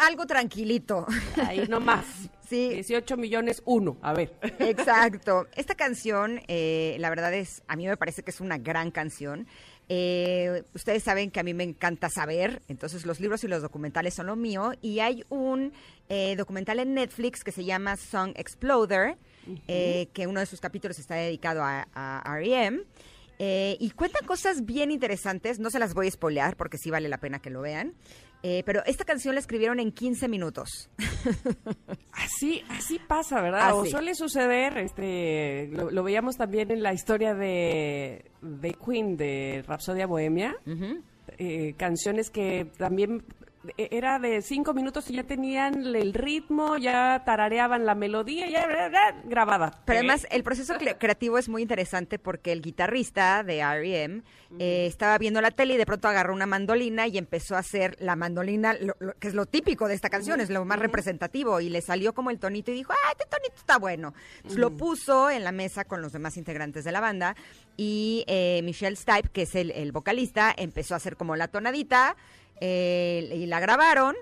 [0.00, 1.06] Algo tranquilito.
[1.46, 2.04] Ahí nomás.
[2.50, 2.68] Sí.
[2.70, 4.34] 18 millones uno, a ver.
[4.58, 5.46] Exacto.
[5.54, 9.46] Esta canción, eh, la verdad es, a mí me parece que es una gran canción.
[9.92, 14.14] Eh, ustedes saben que a mí me encanta saber, entonces los libros y los documentales
[14.14, 14.72] son lo mío.
[14.82, 15.72] Y hay un
[16.08, 19.16] eh, documental en Netflix que se llama Song Exploder,
[19.68, 22.82] eh, que uno de sus capítulos está dedicado a, a R.E.M.
[23.80, 27.18] Y cuentan cosas bien interesantes, no se las voy a spoilear porque sí vale la
[27.18, 27.94] pena que lo vean.
[28.42, 30.88] Eh, pero esta canción la escribieron en 15 minutos.
[32.12, 33.74] Así, así pasa, ¿verdad?
[33.74, 39.64] O suele suceder, este, lo, lo veíamos también en la historia de, de Queen, de
[39.66, 40.54] Rapsodia Bohemia,
[41.38, 43.24] eh, canciones que también
[43.76, 48.88] era de cinco minutos y ya tenían el ritmo, ya tarareaban la melodía, ya bla,
[48.88, 49.82] bla, grabada.
[49.84, 50.00] Pero ¿Eh?
[50.00, 54.22] además el proceso cre- creativo es muy interesante porque el guitarrista de R.E.M.
[54.58, 57.96] eh, estaba viendo la tele y de pronto agarró una mandolina y empezó a hacer
[58.00, 61.60] la mandolina, lo- lo- que es lo típico de esta canción, es lo más representativo,
[61.60, 64.14] y le salió como el tonito y dijo, ah, este tonito está bueno.
[64.36, 67.36] Entonces, Lo puso en la mesa con los demás integrantes de la banda
[67.76, 72.16] y eh, Michelle Stipe, que es el, el vocalista, empezó a hacer como la tonadita
[72.60, 74.14] eh, y la grabaron.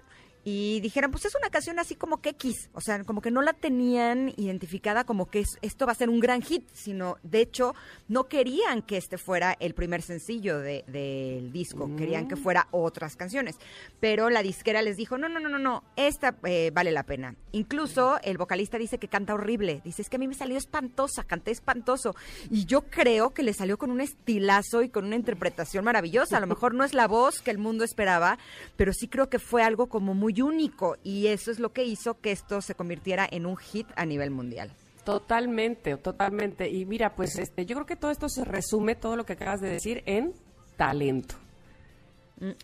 [0.50, 3.42] Y dijeron, pues es una canción así como que X, o sea, como que no
[3.42, 7.42] la tenían identificada como que es- esto va a ser un gran hit, sino de
[7.42, 7.74] hecho
[8.08, 13.14] no querían que este fuera el primer sencillo de- del disco, querían que fuera otras
[13.14, 13.56] canciones.
[14.00, 17.34] Pero la disquera les dijo, no, no, no, no, no, esta eh, vale la pena.
[17.52, 21.24] Incluso el vocalista dice que canta horrible, dice, es que a mí me salió espantosa,
[21.24, 22.16] canté espantoso.
[22.50, 26.38] Y yo creo que le salió con un estilazo y con una interpretación maravillosa.
[26.38, 28.38] A lo mejor no es la voz que el mundo esperaba,
[28.76, 32.20] pero sí creo que fue algo como muy único y eso es lo que hizo
[32.20, 34.72] que esto se convirtiera en un hit a nivel mundial.
[35.04, 36.68] Totalmente, totalmente.
[36.68, 39.60] Y mira, pues este, yo creo que todo esto se resume, todo lo que acabas
[39.60, 40.34] de decir, en
[40.76, 41.34] talento.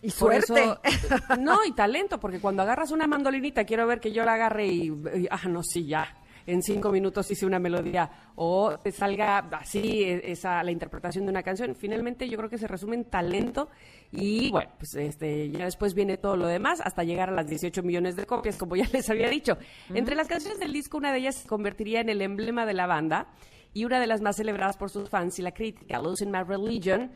[0.01, 0.63] Y Por suerte.
[0.63, 0.79] eso-
[1.39, 4.87] no, y talento, porque cuando agarras una mandolinita, quiero ver que yo la agarre y,
[4.89, 6.15] y, ah, no, sí, ya.
[6.47, 11.31] En cinco minutos hice una melodía o te salga así e- esa la interpretación de
[11.31, 11.75] una canción.
[11.75, 13.69] Finalmente, yo creo que se resume en talento
[14.11, 17.81] y bueno, pues este ya después viene todo lo demás hasta llegar a las 18
[17.83, 19.57] millones de copias, como ya les había dicho.
[19.93, 22.85] Entre las canciones del disco, una de ellas se convertiría en el emblema de la
[22.85, 23.27] banda
[23.73, 27.11] y una de las más celebradas por sus fans y la crítica, Losing My Religion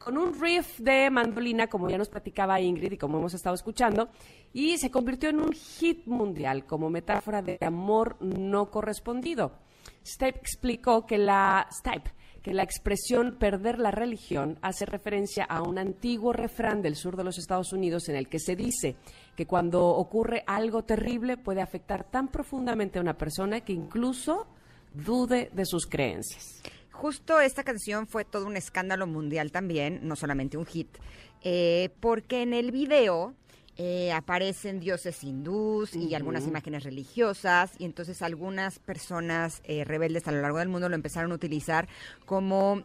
[0.00, 4.08] con un riff de mandolina, como ya nos platicaba Ingrid y como hemos estado escuchando,
[4.52, 9.52] y se convirtió en un hit mundial como metáfora de amor no correspondido.
[10.02, 15.78] Stipe explicó que la Stipe, que la expresión perder la religión hace referencia a un
[15.78, 18.96] antiguo refrán del sur de los Estados Unidos en el que se dice
[19.36, 24.46] que cuando ocurre algo terrible puede afectar tan profundamente a una persona que incluso
[24.94, 26.62] dude de sus creencias.
[27.00, 30.98] Justo esta canción fue todo un escándalo mundial también, no solamente un hit,
[31.42, 33.32] eh, porque en el video
[33.78, 40.32] eh, aparecen dioses hindús y algunas imágenes religiosas, y entonces algunas personas eh, rebeldes a
[40.32, 41.88] lo largo del mundo lo empezaron a utilizar
[42.26, 42.84] como,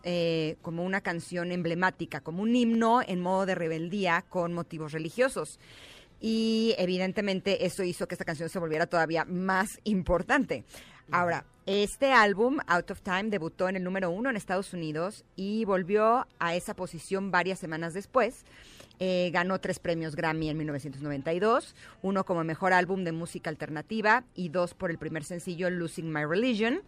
[0.61, 5.59] como una canción emblemática, como un himno en modo de rebeldía con motivos religiosos.
[6.21, 10.63] Y evidentemente eso hizo que esta canción se volviera todavía más importante.
[11.11, 15.65] Ahora, este álbum, Out of Time, debutó en el número uno en Estados Unidos y
[15.65, 18.43] volvió a esa posición varias semanas después.
[18.99, 24.49] Eh, ganó tres premios Grammy en 1992, uno como mejor álbum de música alternativa y
[24.49, 26.81] dos por el primer sencillo Losing My Religion,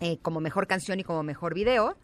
[0.00, 1.96] eh, como mejor canción y como mejor video.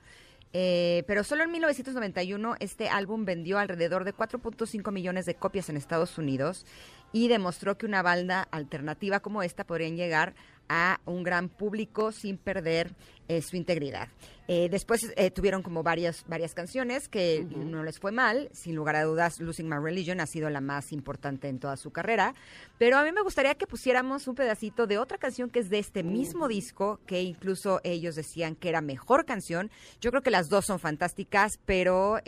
[0.54, 5.76] Eh, pero solo en 1991 este álbum vendió alrededor de 4.5 millones de copias en
[5.76, 6.64] Estados Unidos
[7.12, 10.34] y demostró que una banda alternativa como esta podrían llegar
[10.68, 12.94] a un gran público sin perder
[13.28, 14.08] eh, su integridad.
[14.46, 18.48] Eh, después eh, tuvieron como varias, varias canciones que no les fue mal.
[18.54, 21.90] Sin lugar a dudas, Losing My Religion ha sido la más importante en toda su
[21.90, 22.34] carrera.
[22.78, 25.78] Pero a mí me gustaría que pusiéramos un pedacito de otra canción que es de
[25.78, 29.70] este mismo disco, que incluso ellos decían que era mejor canción.
[30.00, 32.18] Yo creo que las dos son fantásticas, pero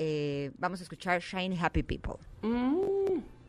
[0.58, 2.16] vamos a escuchar Shine Happy People.
[2.42, 3.39] Mm.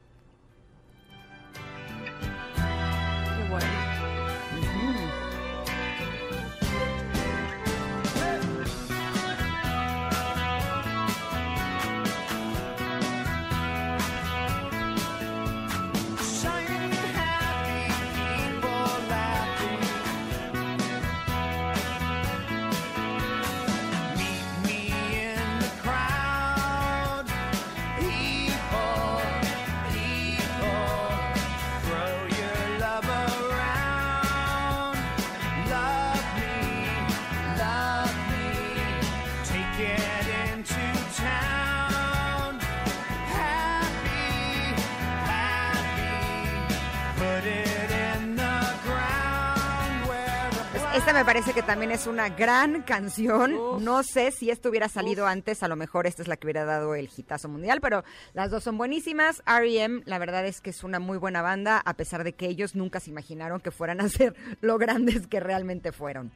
[51.12, 53.84] Esta me parece que también es una gran canción.
[53.84, 56.64] No sé si esto hubiera salido antes, a lo mejor esta es la que hubiera
[56.64, 59.44] dado el hitazo mundial, pero las dos son buenísimas.
[59.46, 62.76] R.E.M., la verdad es que es una muy buena banda, a pesar de que ellos
[62.76, 66.32] nunca se imaginaron que fueran a ser lo grandes que realmente fueron.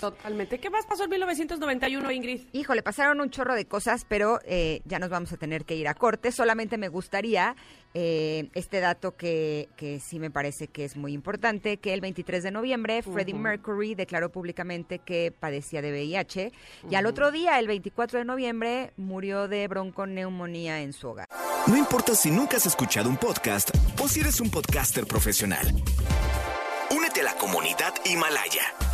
[0.00, 0.58] Totalmente.
[0.58, 2.46] ¿Qué más pasó en 1991, Ingrid?
[2.52, 5.86] Híjole, pasaron un chorro de cosas, pero eh, ya nos vamos a tener que ir
[5.86, 6.32] a corte.
[6.32, 7.54] Solamente me gustaría
[7.94, 12.42] eh, este dato que, que sí me parece que es muy importante, que el 23
[12.42, 16.52] de noviembre Freddie Mercury declaró públicamente que padecía de VIH
[16.90, 21.28] y al otro día, el 24 de noviembre, murió de bronconeumonía en su hogar.
[21.66, 23.70] No importa si nunca has escuchado un podcast
[24.02, 25.66] o si eres un podcaster profesional.
[26.90, 28.93] Únete a la comunidad Himalaya.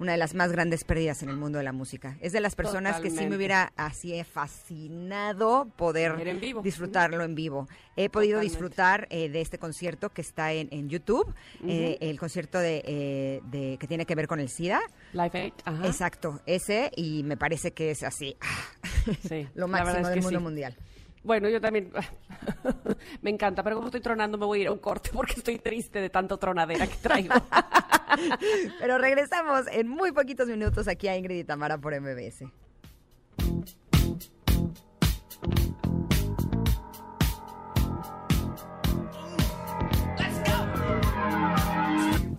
[0.00, 2.16] Una de las más grandes pérdidas en el mundo de la música.
[2.20, 6.62] Es de las personas que sí me hubiera así fascinado poder Ver en vivo.
[6.62, 7.66] disfrutarlo en vivo.
[7.96, 8.48] He podido Totalmente.
[8.52, 11.34] disfrutar eh, de este concierto que está en, en YouTube,
[11.66, 14.80] eh, el concierto de, eh, de- que tiene que ver con el SIDA.
[15.12, 15.52] Live Aid.
[15.64, 15.86] Ajá.
[15.86, 18.36] Exacto, ese, y me parece que es así,
[19.28, 20.42] Sí, lo máximo es del que mundo sí.
[20.44, 20.76] mundial.
[21.28, 21.92] Bueno, yo también.
[23.20, 25.58] me encanta, pero como estoy tronando, me voy a ir a un corte porque estoy
[25.58, 27.34] triste de tanto tronadera que traigo.
[28.80, 32.44] Pero regresamos en muy poquitos minutos aquí a Ingrid y Tamara por MBS.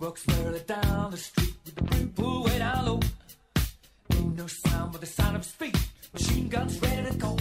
[0.00, 3.00] Walks further down the street with the brim pulled way down low.
[4.14, 5.78] Ain't no sound but the sound of feet.
[6.12, 7.36] Machine guns ready to go.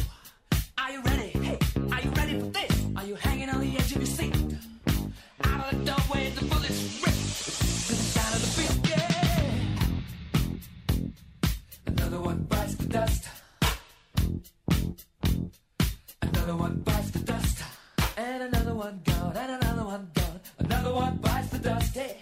[0.77, 1.38] Are you ready?
[1.99, 2.85] Are you ready for this?
[2.95, 4.33] Are you hanging on the edge of your seat?
[5.43, 7.13] Out of the doorway, the bullets rip.
[7.13, 9.25] To the sound of the beat, yeah.
[11.87, 13.27] Another one bites the dust.
[16.21, 17.63] Another one bites the dust.
[18.15, 20.39] And another one gone, and another one gone.
[20.59, 21.95] Another one bites the dust.
[21.95, 22.15] Hey,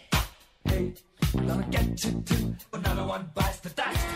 [0.65, 0.93] hey,
[1.33, 2.55] gonna get you too.
[2.73, 4.07] Another one bites the dust.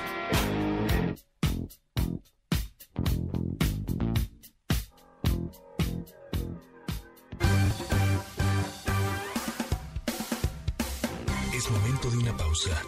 [11.71, 12.81] momento de una pausa.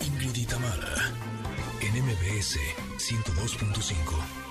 [0.00, 0.48] Ingrid
[1.80, 2.58] en MBS
[2.98, 4.44] 102.5.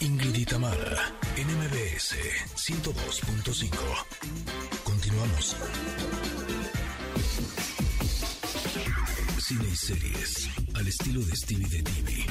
[0.00, 0.48] Ingrid
[1.36, 2.16] en MBS
[2.56, 3.70] 102.5.
[4.84, 5.56] Continuamos.
[9.38, 12.26] Cine y series, al estilo de Stevie de TV.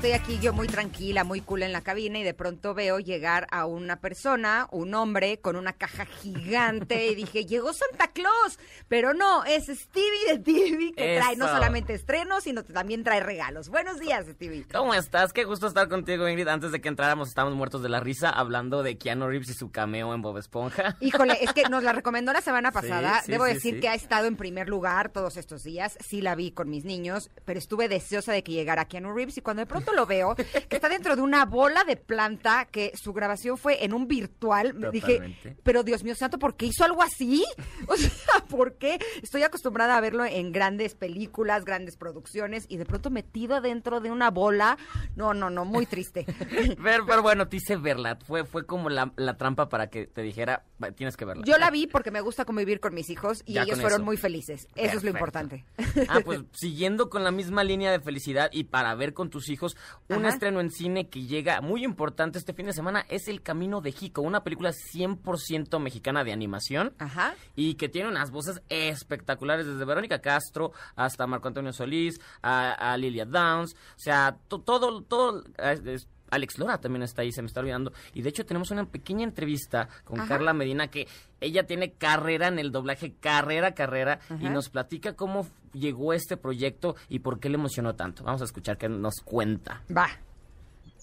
[0.00, 3.46] Estoy aquí yo muy tranquila, muy cool en la cabina y de pronto veo llegar
[3.50, 9.12] a una persona, un hombre con una caja gigante y dije, llegó Santa Claus, pero
[9.12, 13.68] no, es Stevie de TV que trae no solamente estrenos, sino que también trae regalos.
[13.68, 14.64] Buenos días, Stevie.
[14.72, 15.34] ¿Cómo estás?
[15.34, 16.48] Qué gusto estar contigo, Ingrid.
[16.48, 19.70] Antes de que entráramos, estábamos muertos de la risa hablando de Keanu Reeves y su
[19.70, 20.96] cameo en Bob Esponja.
[21.00, 23.20] Híjole, es que nos la recomendó la semana pasada.
[23.20, 25.98] sí, Debo sí, decir que ha estado en primer lugar todos estos días.
[26.00, 29.42] Sí la vi con mis niños, pero estuve deseosa de que llegara Keanu Reeves y
[29.42, 33.12] cuando de pronto lo veo, que está dentro de una bola de planta, que su
[33.12, 37.02] grabación fue en un virtual, me dije, pero Dios mío santo, ¿por qué hizo algo
[37.02, 37.44] así?
[37.86, 38.98] O sea, ¿por qué?
[39.22, 44.10] Estoy acostumbrada a verlo en grandes películas, grandes producciones y de pronto metido dentro de
[44.10, 44.78] una bola.
[45.16, 46.26] No, no, no, muy triste.
[46.82, 48.18] Pero, pero bueno, te hice verla.
[48.26, 51.44] Fue, fue como la, la trampa para que te dijera, "Va, tienes que verla.
[51.46, 54.04] Yo la vi porque me gusta convivir con mis hijos y Ya ellos fueron eso.
[54.04, 54.68] muy felices.
[54.74, 55.64] Eso es lo importante.
[56.08, 59.76] Ah, pues siguiendo con la misma línea de felicidad y para ver con tus hijos,
[60.08, 60.28] un Ajá.
[60.34, 63.92] estreno en cine que llega muy importante este fin de semana es El Camino de
[63.92, 67.34] Jico, una película 100% mexicana de animación Ajá.
[67.56, 72.96] y que tiene unas voces espectaculares desde Verónica Castro hasta Marco Antonio Solís, a, a
[72.96, 75.44] Lilia Downs, o sea, to- todo, todo...
[75.58, 77.92] es- Alex Lora también está ahí, se me está olvidando.
[78.14, 80.28] Y de hecho tenemos una pequeña entrevista con Ajá.
[80.28, 81.06] Carla Medina que
[81.40, 86.96] ella tiene carrera en el doblaje, carrera, carrera, y nos platica cómo llegó este proyecto
[87.08, 88.24] y por qué le emocionó tanto.
[88.24, 89.82] Vamos a escuchar qué nos cuenta.
[89.94, 90.08] Va.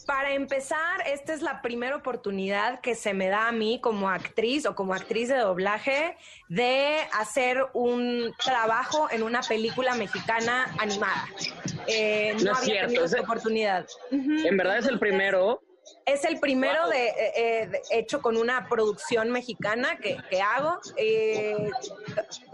[0.05, 4.65] Para empezar, esta es la primera oportunidad que se me da a mí como actriz
[4.65, 6.15] o como actriz de doblaje
[6.47, 11.27] de hacer un trabajo en una película mexicana animada.
[11.87, 13.87] Eh, no, No es había cierto, tenido es esa oportunidad.
[14.11, 15.61] En verdad es el primero.
[16.05, 16.91] Es el primero Wow.
[16.91, 20.79] de, eh, eh, de- hecho con una producción mexicana que, que hago.
[20.95, 21.69] Eh,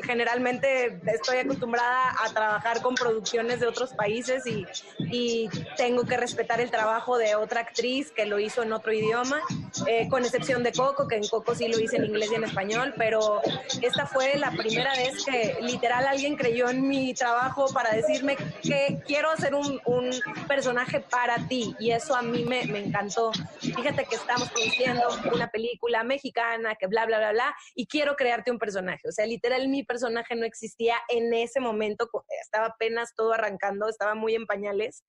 [0.02, 4.66] generalmente estoy acostumbrada a trabajar con producciones de otros países y,
[5.00, 9.42] y tengo que respetar el trabajo de otra actriz que lo hizo en otro idioma,
[9.88, 12.44] eh, con excepción de Coco, que en Coco sí lo hice en inglés y en
[12.44, 13.42] español, pero
[13.82, 19.00] esta fue la primera vez que literal alguien creyó en mi trabajo para decirme que
[19.06, 20.10] quiero hacer un, un
[20.48, 23.23] personaje para ti y eso a mí me, me encantó.
[23.60, 25.02] Fíjate que estamos produciendo
[25.34, 29.08] una película mexicana que bla, bla, bla, bla, y quiero crearte un personaje.
[29.08, 32.10] O sea, literal mi personaje no existía en ese momento,
[32.42, 35.04] estaba apenas todo arrancando, estaba muy en pañales.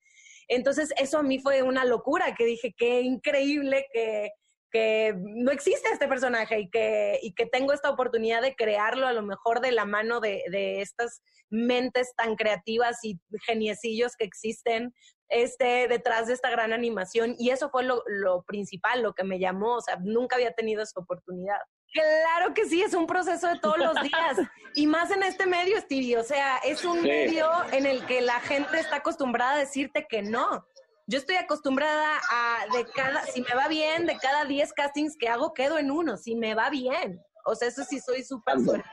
[0.47, 4.29] Entonces eso a mí fue una locura, que dije, qué increíble que
[4.75, 9.13] que no existe este personaje y que, y que tengo esta oportunidad de crearlo a
[9.13, 14.93] lo mejor de la mano de, de estas mentes tan creativas y geniecillos que existen
[15.29, 17.35] este, detrás de esta gran animación.
[17.37, 19.75] Y eso fue lo, lo principal, lo que me llamó.
[19.75, 21.57] O sea, nunca había tenido esa oportunidad.
[21.93, 24.37] Claro que sí, es un proceso de todos los días.
[24.77, 26.17] Y más en este medio, Stevie.
[26.17, 27.07] O sea, es un Sí.
[27.07, 30.67] medio en el que la gente está acostumbrada a decirte que no.
[31.07, 35.29] Yo estoy acostumbrada a de cada, si me va bien, de cada 10 castings que
[35.29, 37.21] hago, quedo en uno, si me va bien.
[37.45, 38.91] O sea, eso sí soy súper suertuda.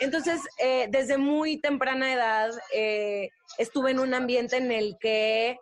[0.00, 5.58] Entonces, eh, desde muy temprana edad, eh, estuve en un ambiente en el que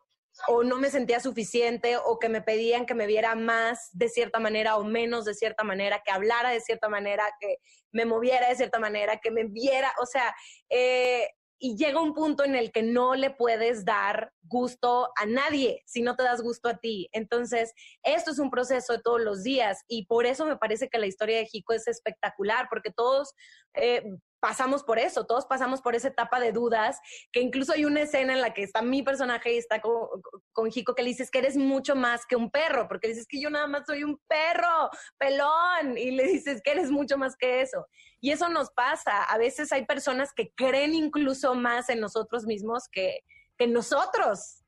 [0.46, 4.38] o no me sentía suficiente o que me pedían que me viera más de cierta
[4.38, 7.56] manera o menos de cierta manera, que hablara de cierta manera, que
[7.90, 10.34] me moviera de cierta manera, que me viera, o sea,
[10.68, 11.28] eh,
[11.58, 16.02] y llega un punto en el que no le puedes dar gusto a nadie si
[16.02, 17.08] no te das gusto a ti.
[17.12, 20.98] Entonces, esto es un proceso de todos los días y por eso me parece que
[20.98, 23.34] la historia de Jico es espectacular, porque todos
[23.74, 24.04] eh,
[24.40, 27.00] pasamos por eso, todos pasamos por esa etapa de dudas,
[27.32, 30.08] que incluso hay una escena en la que está mi personaje y está con,
[30.52, 33.50] con que le dices que eres mucho más que un perro, porque dices que yo
[33.50, 37.86] nada más soy un perro, pelón, y le dices que eres mucho más que eso.
[38.20, 39.22] Y eso nos pasa.
[39.24, 43.20] A veces hay personas que creen incluso más en nosotros mismos que,
[43.56, 44.64] que nosotros.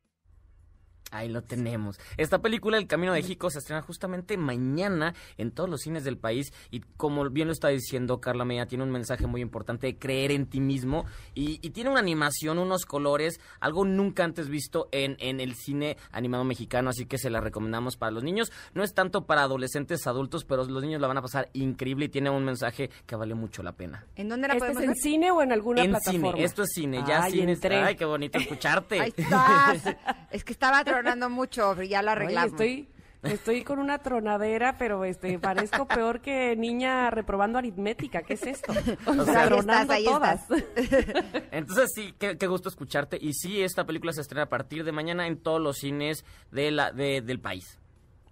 [1.10, 1.98] Ahí lo tenemos.
[2.16, 6.16] Esta película, El Camino de México, se estrena justamente mañana en todos los cines del
[6.18, 9.98] país y como bien lo está diciendo Carla Media, tiene un mensaje muy importante de
[9.98, 11.04] creer en ti mismo
[11.34, 15.96] y, y tiene una animación, unos colores, algo nunca antes visto en, en el cine
[16.12, 18.52] animado mexicano, así que se la recomendamos para los niños.
[18.74, 22.08] No es tanto para adolescentes, adultos, pero los niños la van a pasar increíble y
[22.08, 24.06] tiene un mensaje que vale mucho la pena.
[24.16, 24.96] ¿En dónde la ¿Este es podemos en ver?
[24.98, 26.32] cine o en alguna en plataforma?
[26.32, 27.52] cine, esto es cine, ya Ay, cine.
[27.52, 27.76] entré.
[27.82, 29.00] Ay, qué bonito escucharte.
[29.00, 29.82] Ahí estás.
[30.30, 32.50] es que estaba tronando mucho, ya Oye, arreglamos.
[32.52, 32.88] estoy,
[33.22, 38.22] estoy con una tronadera, pero este parezco peor que niña reprobando aritmética.
[38.22, 38.72] ¿Qué es esto?
[39.06, 40.44] O sea, ahí tronando estás, ahí todas.
[41.50, 43.18] Entonces sí, qué, qué gusto escucharte.
[43.20, 46.70] Y sí, esta película se estrena a partir de mañana en todos los cines de
[46.70, 47.78] la, de- del país.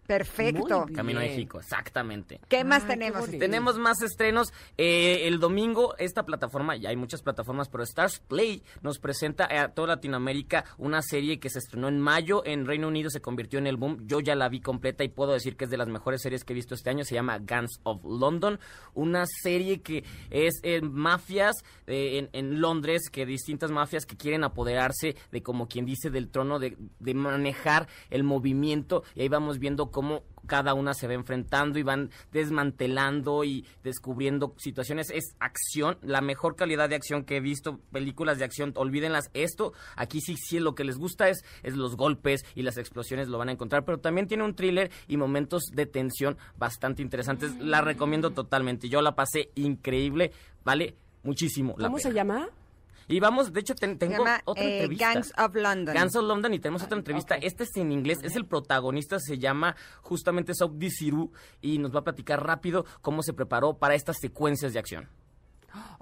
[0.09, 0.79] Perfecto.
[0.79, 0.97] Muy bien.
[0.97, 2.41] Camino de México, exactamente.
[2.49, 3.29] ¿Qué más Ay, tenemos?
[3.29, 4.55] Tenemos más estrenos.
[4.79, 9.69] Eh, el domingo, esta plataforma, ya hay muchas plataformas, pero Stars Play nos presenta a
[9.69, 12.43] toda Latinoamérica una serie que se estrenó en mayo.
[12.47, 14.07] En Reino Unido se convirtió en el boom.
[14.07, 16.55] Yo ya la vi completa y puedo decir que es de las mejores series que
[16.55, 17.05] he visto este año.
[17.05, 18.59] Se llama Guns of London.
[18.95, 21.55] Una serie que es en mafias
[21.87, 26.31] eh, en, en Londres, que distintas mafias que quieren apoderarse de, como quien dice, del
[26.31, 29.03] trono, de, de manejar el movimiento.
[29.15, 34.55] Y ahí vamos viendo cómo cada una se va enfrentando y van desmantelando y descubriendo
[34.57, 35.11] situaciones.
[35.11, 39.29] Es acción, la mejor calidad de acción que he visto, películas de acción, olvídenlas.
[39.35, 43.27] Esto, aquí sí, sí, lo que les gusta es, es los golpes y las explosiones,
[43.27, 47.57] lo van a encontrar, pero también tiene un thriller y momentos de tensión bastante interesantes.
[47.59, 48.89] La recomiendo totalmente.
[48.89, 50.31] Yo la pasé increíble,
[50.65, 50.95] vale
[51.25, 52.15] muchísimo la ¿Cómo se pena.
[52.15, 52.49] llama?
[53.09, 55.13] Y vamos, de hecho, ten- tengo llama otra eh, entrevista.
[55.15, 55.97] Gangs of London.
[55.97, 57.37] Guns of London y tenemos otra entrevista.
[57.37, 61.33] Este es en inglés, es el protagonista, se llama justamente Sob Disiru
[61.63, 65.09] y nos va a platicar rápido cómo se preparó para estas secuencias de acción.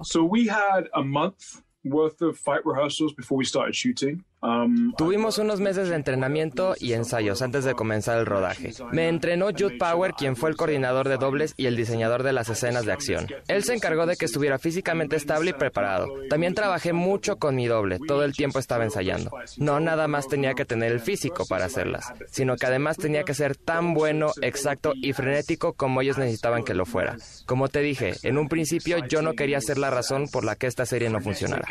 [0.03, 1.39] So we had a month
[1.85, 4.25] worth of fight rehearsals before we started shooting.
[4.47, 8.73] Um, Tuvimos unos meses de entrenamiento y ensayos antes de comenzar el rodaje.
[8.93, 12.49] Me entrenó Jude Power, quien fue el coordinador de dobles y el diseñador de las
[12.49, 13.27] escenas de acción.
[13.49, 16.07] Él se encargó de que estuviera físicamente estable y preparado.
[16.31, 19.33] También trabajé mucho con mi doble, todo el tiempo estaba ensayando.
[19.57, 23.35] No nada más tenía que tener el físico para hacerlas, sino que además tenía que
[23.35, 27.17] ser tan bueno, exacto y frenético como ellos necesitaban que lo fuera.
[27.47, 30.69] Como te dije, en un principio yo no quería ser la razón por la que
[30.69, 31.67] esta serie no funcionara.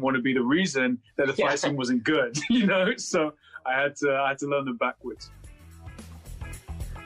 [0.00, 1.48] didn't want to be the reason that the yeah.
[1.48, 2.96] fighting wasn't good, you know.
[2.96, 3.34] So
[3.66, 5.30] I had to I had to learn them backwards.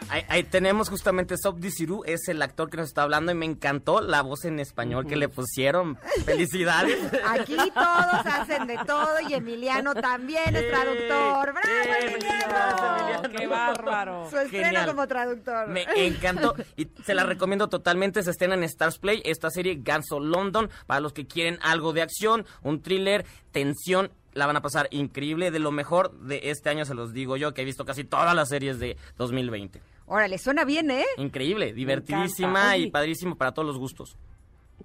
[0.08, 3.46] Ahí, ahí tenemos justamente Sob Disiru, es el actor que nos está hablando y me
[3.46, 5.96] encantó la voz en español que le pusieron.
[6.24, 6.98] Felicidades.
[7.26, 11.52] Aquí todos hacen de todo y Emiliano también es traductor.
[11.52, 13.22] ¡Bravo, Emiliano!
[13.36, 14.30] ¡Qué bárbaro!
[14.30, 14.86] Su estreno Genial.
[14.86, 15.68] como traductor.
[15.68, 18.22] Me encantó y se la recomiendo totalmente.
[18.22, 21.92] Se estrena en Stars Play esta serie Guns of London para los que quieren algo
[21.92, 24.10] de acción, un thriller, tensión.
[24.32, 25.50] La van a pasar increíble.
[25.50, 28.34] De lo mejor de este año se los digo yo, que he visto casi todas
[28.34, 29.80] las series de 2020.
[30.06, 31.04] Órale, suena bien, ¿eh?
[31.16, 34.16] Increíble, divertidísima y padrísimo para todos los gustos.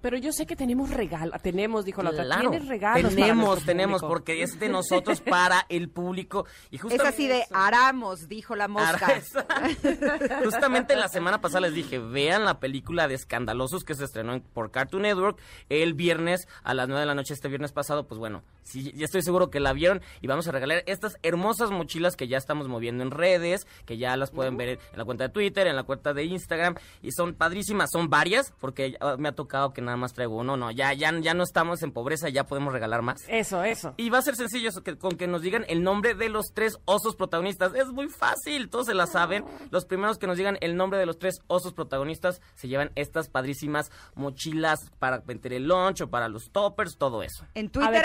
[0.00, 1.32] Pero yo sé que tenemos regalo.
[1.42, 2.24] Tenemos, dijo la otra.
[2.24, 3.14] Claro, Tienes regalos.
[3.14, 4.08] tenemos, tenemos, público.
[4.08, 6.46] porque es de nosotros para el público.
[6.70, 9.08] Y Es así de Aramos, dijo la mosca.
[10.44, 14.40] justamente la semana pasada les dije, vean la película de Escandalosos que se estrenó en-
[14.40, 18.06] por Cartoon Network el viernes a las 9 de la noche, este viernes pasado.
[18.06, 21.70] Pues bueno, sí, ya estoy seguro que la vieron y vamos a regalar estas hermosas
[21.70, 25.24] mochilas que ya estamos moviendo en redes, que ya las pueden ver en, la cuenta
[25.24, 29.28] de Twitter, en la cuenta de Instagram y son padrísimas, son varias, porque ah, me
[29.28, 32.28] ha tocado que nada más traigo uno, no, ya, ya, ya no estamos en pobreza,
[32.28, 33.22] ya podemos regalar más.
[33.28, 33.94] Eso, eso.
[33.96, 36.52] Y va a ser sencillo eso, que- con que nos digan el nombre de los
[36.54, 37.74] tres osos protagonistas.
[37.74, 39.44] Es muy fácil, todos se la saben.
[39.70, 43.28] Los primeros que nos digan el nombre de los tres osos protagonistas se llevan estas
[43.28, 47.44] padrísimas mochilas para meter el lunch o para los toppers, todo eso.
[47.54, 48.04] En Twitter, ver,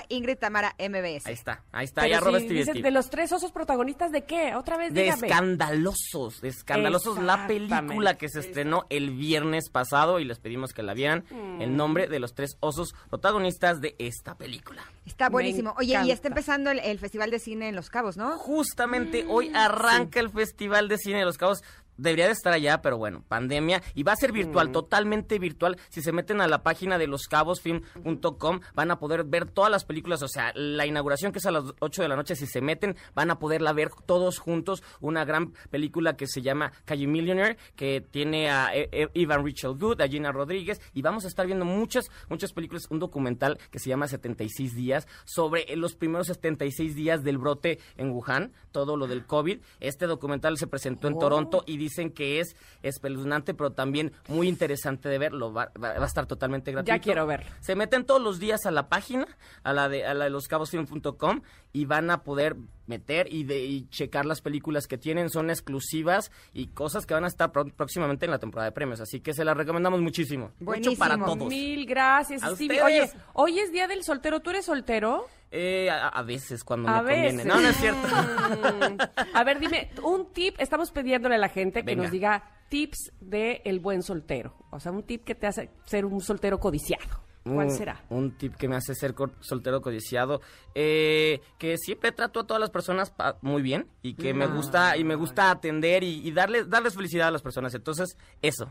[0.00, 1.26] arroba Ingrid Tamara MBS.
[1.26, 4.54] Ahí está, ahí está, y arroba si dices de los tres osos protagonistas, ¿de qué?
[4.54, 5.26] Otra vez, De dígame.
[5.28, 10.82] escandalosos, de escandalosos, la película que se estrenó el viernes pasado y les pedimos que
[10.82, 11.24] la vieran.
[11.30, 11.62] Mm.
[11.62, 14.82] El nombre de los tres osos protagonistas de esta película.
[15.06, 15.74] Está buenísimo.
[15.78, 18.38] Oye, y está empezando el, el Festival de Cine en Los Cabos, ¿no?
[18.38, 21.62] Justamente hoy arranca el Festival de Cine de los Cabos.
[22.00, 23.82] Debería de estar allá, pero bueno, pandemia.
[23.94, 25.76] Y va a ser virtual, totalmente virtual.
[25.90, 30.22] Si se meten a la página de loscabosfilm.com, van a poder ver todas las películas.
[30.22, 32.96] O sea, la inauguración que es a las 8 de la noche, si se meten,
[33.14, 34.82] van a poderla ver todos juntos.
[35.00, 39.76] Una gran película que se llama Calle Millionaire, que tiene a E- E- Evan Rachel
[39.78, 40.80] Good, a Gina Rodríguez.
[40.94, 42.86] Y vamos a estar viendo muchas, muchas películas.
[42.90, 48.10] Un documental que se llama 76 días, sobre los primeros 76 días del brote en
[48.10, 49.60] Wuhan, todo lo del COVID.
[49.80, 51.18] Este documental se presentó en Oh.
[51.18, 55.52] Toronto y dicen que es espeluznante, pero también muy interesante de verlo.
[55.52, 57.02] Va, va- va a estar totalmente gratuito.
[57.02, 57.50] quiero verlo.
[57.60, 59.26] Se meten todos los días a la página,
[59.62, 63.88] a la de, a la de loscabosfilm.com y van a poder meter y, de, y
[63.88, 68.24] checar las películas que tienen, son exclusivas y cosas que van a estar pro- próximamente
[68.24, 69.00] en la temporada de premios.
[69.00, 70.50] Así que se las recomendamos muchísimo.
[70.58, 71.48] Mucho para todos.
[71.48, 72.82] Mil gracias, Stevie.
[72.82, 74.40] Oye, hoy es día del soltero.
[74.40, 75.26] ¿Tú eres soltero?
[75.52, 77.44] Eh, a, a veces cuando A me conviene.
[77.44, 78.06] No, no es cierto.
[79.34, 83.60] A ver, dime, un tip, estamos pidiéndole a la gente que nos diga tips de
[83.64, 84.54] el buen soltero.
[84.70, 87.24] O sea, un tip que te hace ser un soltero codiciado.
[87.42, 88.04] ¿Cuál Un- será?
[88.10, 90.42] Un tip que me hace ser co- soltero codiciado,
[90.74, 95.04] eh, que siempre trato a todas las personas muy bien y que me gusta y
[95.04, 97.74] me gusta atender y, y darles darles felicidad a las personas.
[97.74, 98.70] Entonces, eso,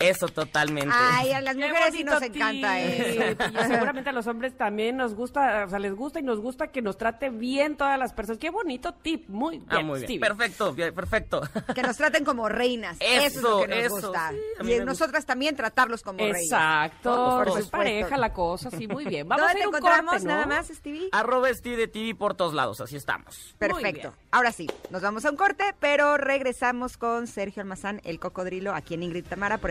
[0.00, 0.94] eso totalmente.
[0.98, 3.22] Ay, a las Qué mujeres sí nos encanta eso.
[3.32, 6.68] Y seguramente a los hombres también nos gusta, o sea, les gusta y nos gusta
[6.68, 8.38] que nos trate bien todas las personas.
[8.40, 10.04] Qué bonito tip, muy bien, ah, muy bien.
[10.08, 10.20] Stevie.
[10.20, 11.40] Perfecto, bien, perfecto.
[11.74, 12.96] Que nos traten como reinas.
[13.00, 14.30] Eso, es lo Eso, que nos eso, gusta.
[14.30, 16.42] sí, a y nosotras también tratarlos como reinas.
[16.42, 17.70] Exacto, Por es supuesto.
[17.70, 19.28] pareja la cosa, sí, muy bien.
[19.28, 20.34] Vamos a ¿Dónde ir te a un encontramos corte, ¿no?
[20.34, 21.08] nada más, Stevie?
[21.12, 23.54] Arroba Steve de TV por todos lados, así estamos.
[23.58, 24.14] Perfecto.
[24.30, 28.94] Ahora sí, nos vamos a un corte, pero regresamos con Sergio Almazán, el cocodrilo, aquí
[28.94, 29.70] en Ingrid Tamara por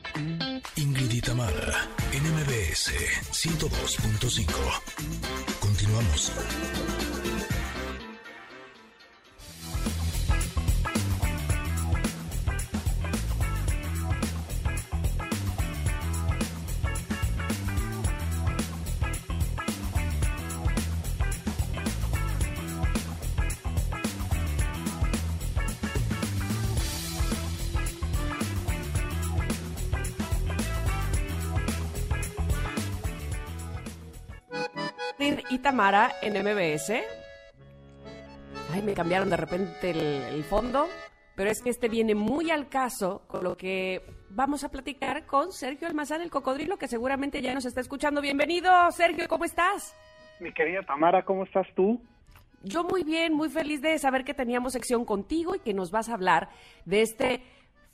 [0.81, 2.91] Ingrid y Tamara, en MBS
[3.31, 4.47] 102.5.
[5.59, 6.31] Continuamos.
[35.61, 36.91] Tamara en MBS.
[38.73, 40.87] Ay, me cambiaron de repente el, el fondo,
[41.35, 45.51] pero es que este viene muy al caso con lo que vamos a platicar con
[45.51, 48.21] Sergio Almazán, el cocodrilo, que seguramente ya nos está escuchando.
[48.21, 49.95] Bienvenido, Sergio, ¿cómo estás?
[50.39, 52.01] Mi querida Tamara, ¿cómo estás tú?
[52.63, 56.09] Yo muy bien, muy feliz de saber que teníamos sección contigo y que nos vas
[56.09, 56.49] a hablar
[56.85, 57.41] de este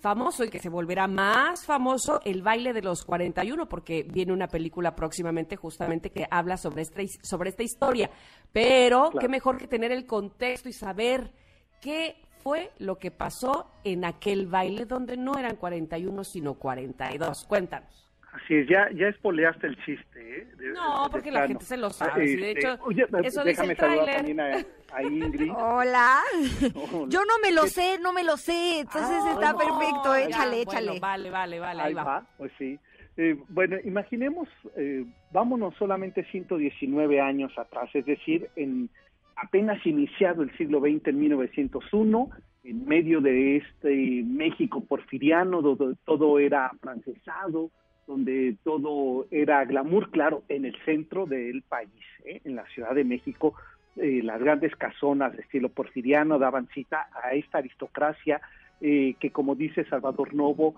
[0.07, 4.47] famoso y que se volverá más famoso, el baile de los 41, porque viene una
[4.47, 6.85] película próximamente justamente que habla sobre
[7.21, 8.09] sobre esta historia.
[8.53, 9.19] Pero Claro.
[9.19, 11.33] qué mejor que tener el contexto y saber
[11.81, 17.43] qué fue lo que pasó en aquel baile donde no eran 41 sino 42.
[17.45, 18.06] Cuéntanos.
[18.43, 20.47] Así es, ya, ya espoleaste el chiste, ¿eh?
[20.57, 22.27] De- No, de porque la gente se lo Ah, sabe.
[22.27, 24.57] sí, de este, hecho, oye, eso dice déjame el saludar también a,
[24.93, 25.51] a Ingrid.
[25.57, 26.19] Hola.
[26.75, 27.05] Hola.
[27.09, 28.79] Yo no me lo sé, no me lo sé.
[28.81, 30.99] Entonces está No, perfecto, ya, échale, bueno, échale.
[30.99, 32.03] vale, vale, vale, ahí Ahí va.
[32.03, 32.77] va, pues sí.
[33.17, 38.89] Eh, bueno, imaginemos, eh, vámonos solamente 119 años atrás, es decir, en
[39.35, 42.29] apenas iniciado el siglo XX, en 1901,
[42.63, 47.71] en medio de este México porfiriano, donde todo era francesado,
[48.07, 51.91] donde todo era glamour, claro, en el centro del país,
[52.25, 52.41] ¿eh?
[52.45, 53.53] en la Ciudad de México,
[53.97, 58.41] eh, las grandes casonas de estilo porfiriano daban cita a esta aristocracia
[58.79, 60.75] eh, que, como dice Salvador Novo,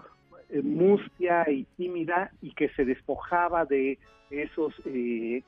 [0.50, 4.00] eh, mustia y tímida y que se despojaba de
[4.32, 5.44] esos eh,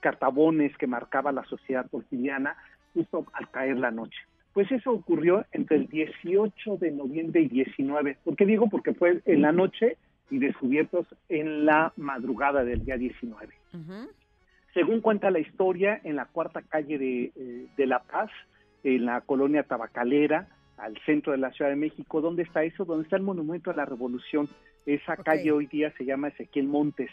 [0.00, 2.56] cartabones que marcaba la sociedad porfiriana
[2.94, 4.18] justo al caer la noche.
[4.52, 8.18] Pues eso ocurrió entre el 18 de noviembre y 19.
[8.24, 8.68] ¿Por qué digo?
[8.70, 9.98] Porque fue en la noche
[10.30, 13.54] y descubiertos en la madrugada del día 19.
[14.74, 18.30] Según cuenta la historia, en la cuarta calle de, eh, de La Paz,
[18.84, 22.84] en la colonia tabacalera, al centro de la Ciudad de México, ¿dónde está eso?
[22.84, 24.48] ¿Dónde está el Monumento a la Revolución?
[24.84, 27.10] Esa calle hoy día se llama Ezequiel Montes.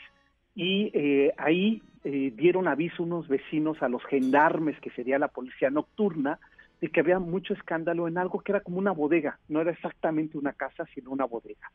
[0.56, 5.70] Y eh, ahí eh, dieron aviso unos vecinos a los gendarmes, que sería la policía
[5.70, 6.40] nocturna,
[6.84, 10.38] de que había mucho escándalo en algo que era como una bodega, no era exactamente
[10.38, 11.72] una casa, sino una bodega.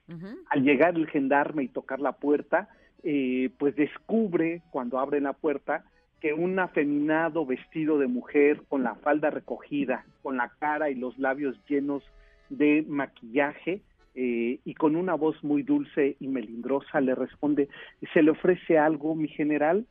[0.51, 2.69] Al llegar el gendarme y tocar la puerta,
[3.03, 5.83] eh, pues descubre cuando abre la puerta
[6.21, 11.19] que un afeminado vestido de mujer con la falda recogida, con la cara y los
[11.19, 12.03] labios llenos
[12.51, 13.81] de maquillaje
[14.15, 17.71] eh, y con una voz muy dulce y melindrosa le responde,
[18.13, 19.87] se le ofrece algo, mi general,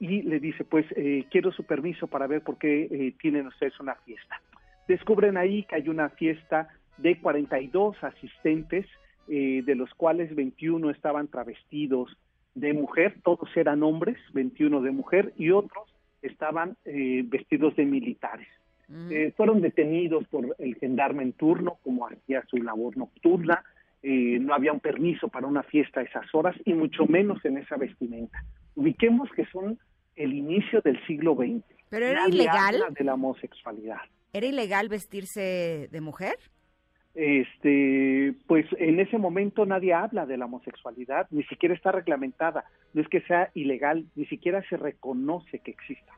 [0.00, 3.78] y le dice, pues eh, quiero su permiso para ver por qué eh, tienen ustedes
[3.78, 4.40] una fiesta.
[4.88, 6.68] Descubren ahí que hay una fiesta
[6.98, 8.86] de 42 asistentes
[9.28, 12.16] eh, de los cuales 21 estaban travestidos
[12.54, 15.88] de mujer, todos eran hombres, 21 de mujer, y otros
[16.20, 18.48] estaban eh, vestidos de militares.
[19.10, 23.64] Eh, fueron detenidos por el gendarme en turno, como hacía su labor nocturna,
[24.02, 27.56] eh, no había un permiso para una fiesta a esas horas y mucho menos en
[27.56, 28.44] esa vestimenta.
[28.74, 29.78] Ubiquemos que son
[30.16, 31.64] el inicio del siglo XX.
[31.88, 32.74] ¿Pero era Nadie ilegal?
[32.74, 34.00] habla de la homosexualidad.
[34.32, 36.34] ¿Era ilegal vestirse de mujer?
[37.14, 42.64] Este, pues en ese momento nadie habla de la homosexualidad, ni siquiera está reglamentada,
[42.94, 46.12] no es que sea ilegal, ni siquiera se reconoce que exista.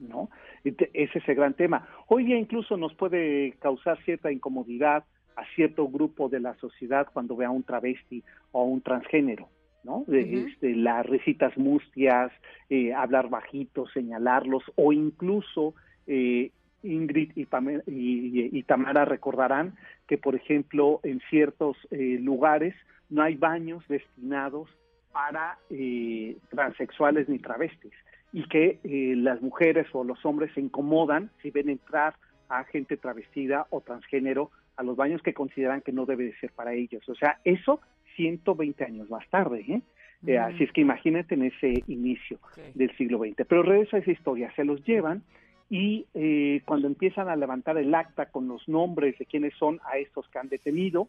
[0.00, 0.28] ¿no?
[0.64, 1.86] Ente- Ese es el gran tema.
[2.08, 5.04] Hoy día incluso nos puede causar cierta incomodidad
[5.36, 9.48] a cierto grupo de la sociedad cuando ve a un travesti o a un transgénero,
[9.84, 10.02] ¿no?
[10.08, 10.48] De, Ujú.
[10.48, 12.32] este, las risitas mustias,
[12.68, 15.74] eh, hablar bajito, señalarlos o incluso
[16.08, 16.50] eh,
[16.82, 17.42] Ingrid y,
[17.86, 19.74] y- y Tamara recordarán
[20.06, 22.74] que, por ejemplo, en ciertos eh, lugares
[23.08, 24.68] no hay baños destinados
[25.12, 27.92] para eh, transexuales ni travestis
[28.32, 32.14] y que eh, las mujeres o los hombres se incomodan si ven entrar
[32.48, 36.52] a gente travestida o transgénero a los baños que consideran que no debe de ser
[36.52, 37.06] para ellos.
[37.08, 37.80] O sea, eso
[38.16, 39.64] 120 años más tarde.
[39.68, 39.82] ¿eh?
[40.26, 40.42] Eh, Mm.
[40.42, 42.38] así es que imagínate en ese inicio
[42.74, 43.44] del siglo XX.
[43.48, 45.22] Pero regresa esa historia, se los llevan
[45.70, 49.98] y eh, cuando empiezan a levantar el acta con los nombres de quiénes son a
[49.98, 51.08] estos que han detenido,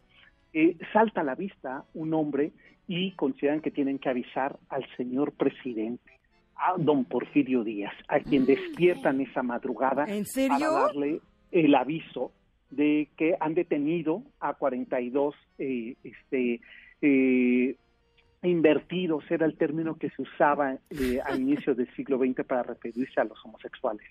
[0.54, 2.52] eh, salta a la vista un nombre
[2.88, 6.20] y consideran que tienen que avisar al señor presidente,
[6.56, 10.58] a don Porfirio Díaz, a quien despiertan esa madrugada ¿En serio?
[10.60, 12.32] para darle el aviso
[12.70, 16.62] de que han detenido a 42 eh, este,
[17.02, 17.76] eh,
[18.44, 23.20] invertidos, era el término que se usaba eh, al inicio del siglo XX para referirse
[23.20, 24.08] a los homosexuales.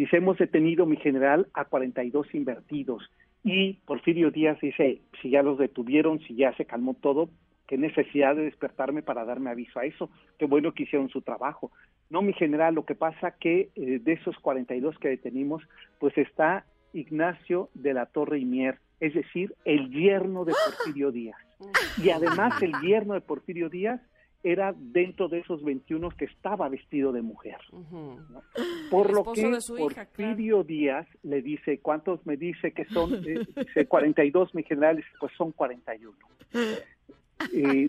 [0.00, 3.02] Dice, hemos detenido, mi general, a 42 invertidos.
[3.44, 7.28] Y Porfirio Díaz dice, si ya los detuvieron, si ya se calmó todo,
[7.68, 10.08] qué necesidad de despertarme para darme aviso a eso.
[10.38, 11.70] Qué bueno que hicieron su trabajo.
[12.08, 15.62] No, mi general, lo que pasa que eh, de esos 42 que detenimos,
[15.98, 21.36] pues está Ignacio de la Torre y Mier, es decir, el yerno de Porfirio Díaz.
[22.02, 24.00] Y además el yerno de Porfirio Díaz
[24.42, 27.58] era dentro de esos 21 que estaba vestido de mujer.
[27.72, 28.42] ¿no?
[28.90, 29.48] Por lo que de
[29.92, 33.14] hija, Porfirio Díaz le dice, ¿cuántos me dice que son?
[33.26, 36.16] Eh, dice 42, mi general, pues son 41.
[37.52, 37.88] Eh,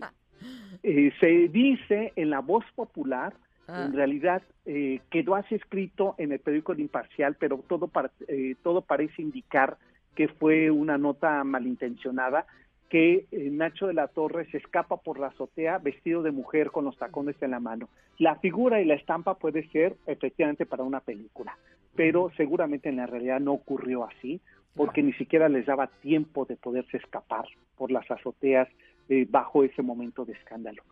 [0.82, 3.34] eh, se dice en la voz popular,
[3.68, 3.84] Ah.
[3.86, 8.56] en realidad eh, quedó así escrito en el periódico El Imparcial, pero todo, par- eh,
[8.62, 9.78] todo parece indicar
[10.16, 12.44] que fue una nota malintencionada,
[12.92, 16.84] que eh, Nacho de la Torre se escapa por la azotea vestido de mujer con
[16.84, 17.88] los tacones en la mano.
[18.18, 21.56] La figura y la estampa puede ser efectivamente para una película,
[21.96, 24.42] pero seguramente en la realidad no ocurrió así,
[24.76, 27.46] porque ni siquiera les daba tiempo de poderse escapar
[27.78, 28.68] por las azoteas
[29.08, 30.82] eh, bajo ese momento de escándalo.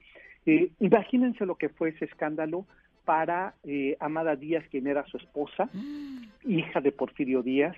[0.47, 2.65] Eh, imagínense lo que fue ese escándalo
[3.11, 5.69] para eh, Amada Díaz, quien era su esposa,
[6.47, 7.75] hija de Porfirio Díaz,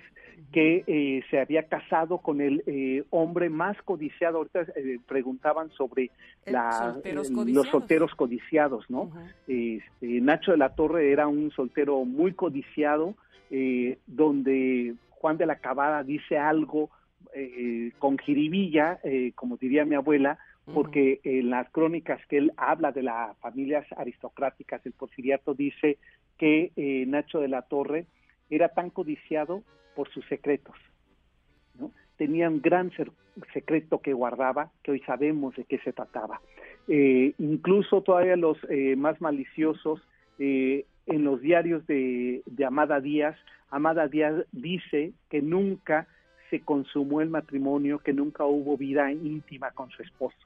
[0.51, 4.37] que eh, se había casado con el eh, hombre más codiciado.
[4.37, 6.11] Ahorita eh, preguntaban sobre
[6.45, 9.11] la- solteros los solteros codiciados, ¿no?
[9.47, 13.15] Este, Nacho de la Torre era un soltero muy codiciado,
[13.49, 16.91] eh, donde Juan de la Cabada dice algo
[17.33, 20.37] eh, con jiribilla, eh, como diría mi abuela,
[20.71, 25.97] porque en las crónicas que él habla de las familias aristocráticas del porfiriato dice
[26.37, 28.05] que eh, Nacho de la Torre
[28.49, 29.63] era tan codiciado
[29.95, 30.75] por sus secretos.
[31.79, 31.91] ¿no?
[32.17, 32.91] Tenía un gran
[33.53, 36.41] secreto que guardaba, que hoy sabemos de qué se trataba.
[36.87, 40.01] Eh, incluso todavía los eh, más maliciosos,
[40.39, 43.37] eh, en los diarios de, de Amada Díaz,
[43.69, 46.07] Amada Díaz dice que nunca
[46.49, 50.37] se consumó el matrimonio, que nunca hubo vida íntima con su esposo,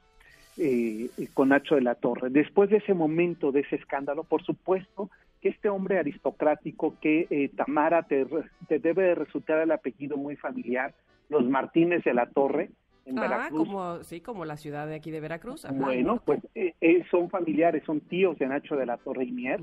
[0.58, 2.30] eh, con Nacho de la Torre.
[2.30, 7.50] Después de ese momento, de ese escándalo, por supuesto que este hombre aristocrático que eh,
[7.56, 8.26] Tamara te,
[8.66, 10.94] te debe de resultar el apellido muy familiar,
[11.28, 12.70] los Martínez de la Torre,
[13.06, 13.66] en Ah, Veracruz.
[13.68, 15.64] como, sí, como la ciudad de aquí de Veracruz.
[15.64, 15.74] ajá.
[15.74, 19.60] Bueno, pues eh, eh, son familiares, son tíos de Nacho de la Torre y Mier.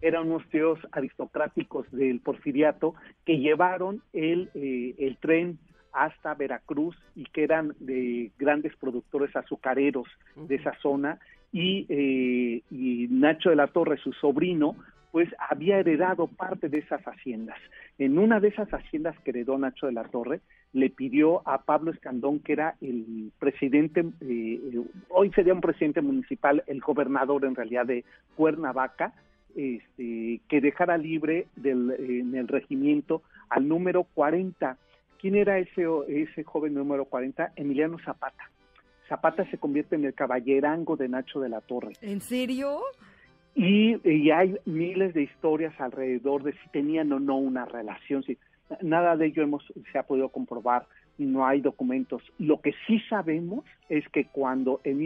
[0.00, 5.58] Eran unos tíos aristocráticos del porfiriato que llevaron el, eh, el tren
[5.92, 11.18] hasta Veracruz y que eran de grandes productores azucareros de esa zona
[11.52, 14.76] y, eh, y Nacho de la Torre, su sobrino,
[15.12, 17.58] pues había heredado parte de esas haciendas.
[17.98, 20.40] En una de esas haciendas que heredó Nacho de la Torre,
[20.72, 24.80] le pidió a Pablo Escandón, que era el presidente, eh,
[25.10, 28.04] hoy sería un presidente municipal, el gobernador en realidad de
[28.36, 29.12] Cuernavaca,
[29.54, 34.78] este, que dejara libre del, en el regimiento al número 40,
[35.22, 37.52] ¿Quién era ese, ese joven número 40?
[37.54, 38.50] Emiliano Zapata.
[39.08, 41.92] Zapata se convierte en el caballerango de Nacho de la Torre.
[42.02, 42.80] ¿En serio?
[43.54, 48.24] Y, y hay miles de historias alrededor de si tenían o no una relación.
[48.24, 48.36] Si,
[48.80, 49.62] nada de ello hemos,
[49.92, 50.86] se ha podido comprobar,
[51.18, 52.20] no hay documentos.
[52.38, 55.04] Lo que sí sabemos es que cuando en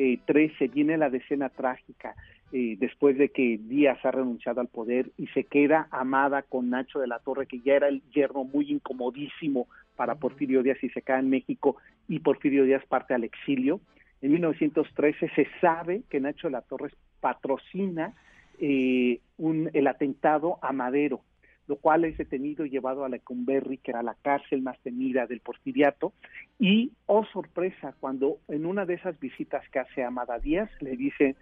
[0.00, 2.14] 1913 viene la decena trágica,
[2.52, 6.98] eh, después de que Díaz ha renunciado al poder y se queda amada con Nacho
[7.00, 11.02] de la Torre, que ya era el yerno muy incomodísimo para Porfirio Díaz y se
[11.02, 11.76] queda en México
[12.08, 13.80] y Porfirio Díaz parte al exilio.
[14.22, 16.90] En 1913 se sabe que Nacho de la Torre
[17.20, 18.14] patrocina
[18.58, 21.20] eh, un, el atentado a Madero,
[21.66, 25.40] lo cual es detenido y llevado a Lecumberri, que era la cárcel más temida del
[25.40, 26.12] porfiriato,
[26.58, 31.36] y, oh sorpresa, cuando en una de esas visitas que hace Amada Díaz, le dice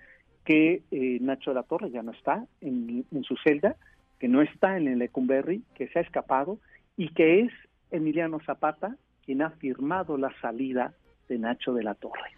[0.45, 3.77] que eh, Nacho de la Torre ya no está en, en, su celda,
[4.19, 6.59] que no está en el Lecumberri, que se ha escapado,
[6.97, 7.53] y que es
[7.91, 8.97] Emiliano Zapata
[9.29, 10.95] quien ha firmado la salida
[11.29, 12.31] de Nacho de la Torre.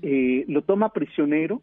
[0.00, 1.60] Eh, lo toma prisionero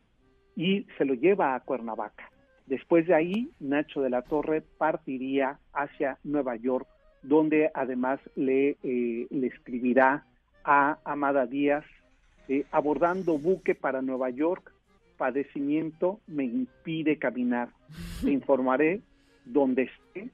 [0.55, 2.29] y se lo lleva a Cuernavaca.
[2.66, 6.88] Después de ahí, Nacho de la Torre partiría hacia Nueva York,
[7.22, 10.26] donde además le, eh, le escribirá
[10.64, 11.86] a Amada Díaz,
[12.47, 14.74] eh, abordando buque para Nueva York,
[15.18, 17.70] padecimiento me impide caminar.
[18.22, 19.01] Te informaré
[19.45, 20.30] donde esté,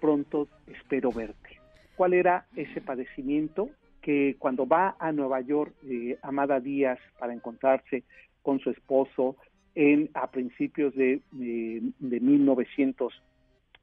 [0.00, 1.60] pronto espero verte.
[1.96, 3.70] ¿Cuál era ese padecimiento?
[4.00, 8.04] Que cuando va a Nueva York, eh, Amada Díaz, para encontrarse
[8.42, 9.36] con su esposo,
[9.74, 13.20] en, a principios de, de, de 1915,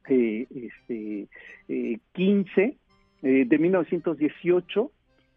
[0.08, 1.28] eh, este,
[3.22, 4.90] eh, de 1918,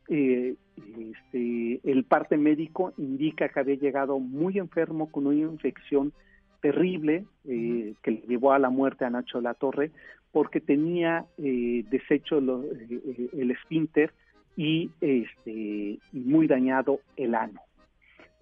[0.07, 6.13] eh, este, el parte médico indica que había llegado muy enfermo con una infección
[6.61, 9.91] terrible eh, que le llevó a la muerte a Nacho La Torre
[10.31, 14.11] porque tenía eh, deshecho lo, eh, el esfínter
[14.57, 17.61] y este muy dañado el ano.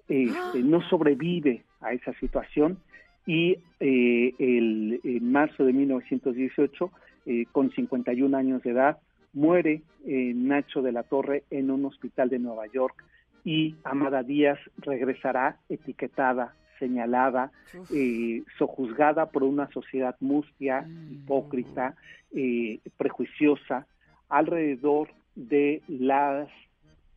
[0.08, 2.78] Este, no sobrevive a esa situación
[3.26, 6.92] y eh, el, en marzo de 1918,
[7.26, 8.98] eh, con 51 años de edad,
[9.34, 13.04] muere eh, Nacho de la Torre en un hospital de Nueva York
[13.44, 17.52] y Amada Díaz regresará etiquetada, señalada,
[17.94, 21.96] eh, sojuzgada por una sociedad mustia, hipócrita,
[22.34, 23.86] eh, prejuiciosa,
[24.30, 26.48] alrededor de las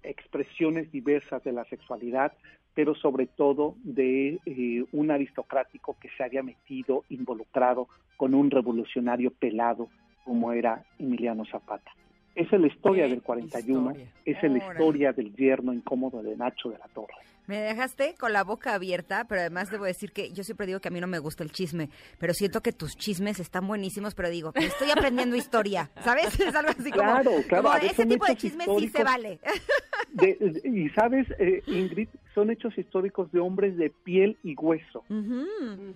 [0.03, 2.33] expresiones diversas de la sexualidad,
[2.77, 9.31] pero sobre todo de eh, un aristocrático que se había metido, involucrado con un revolucionario
[9.31, 9.89] pelado
[10.27, 11.91] como era Emiliano Zapata.
[12.35, 14.13] Esa es la historia del 41, historia?
[14.27, 17.15] esa es la historia del yerno incómodo de Nacho de la Torre.
[17.47, 20.89] Me dejaste con la boca abierta, pero además debo decir que yo siempre digo que
[20.89, 24.29] a mí no me gusta el chisme, pero siento que tus chismes están buenísimos, pero
[24.31, 26.27] digo, estoy aprendiendo historia, ¿sabes?
[26.41, 29.39] Es algo así como, Claro, claro, como ese tipo de hechos chisme sí se vale.
[30.13, 35.05] De- y sabes, eh, Ingrid, son hechos históricos de hombres de piel y hueso,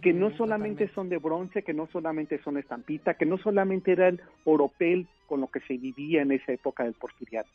[0.02, 4.08] que no solamente son de bronce, que no solamente son estampita, que no solamente era
[4.08, 7.50] el oropel con lo que se vivía en esa época del porfiriato,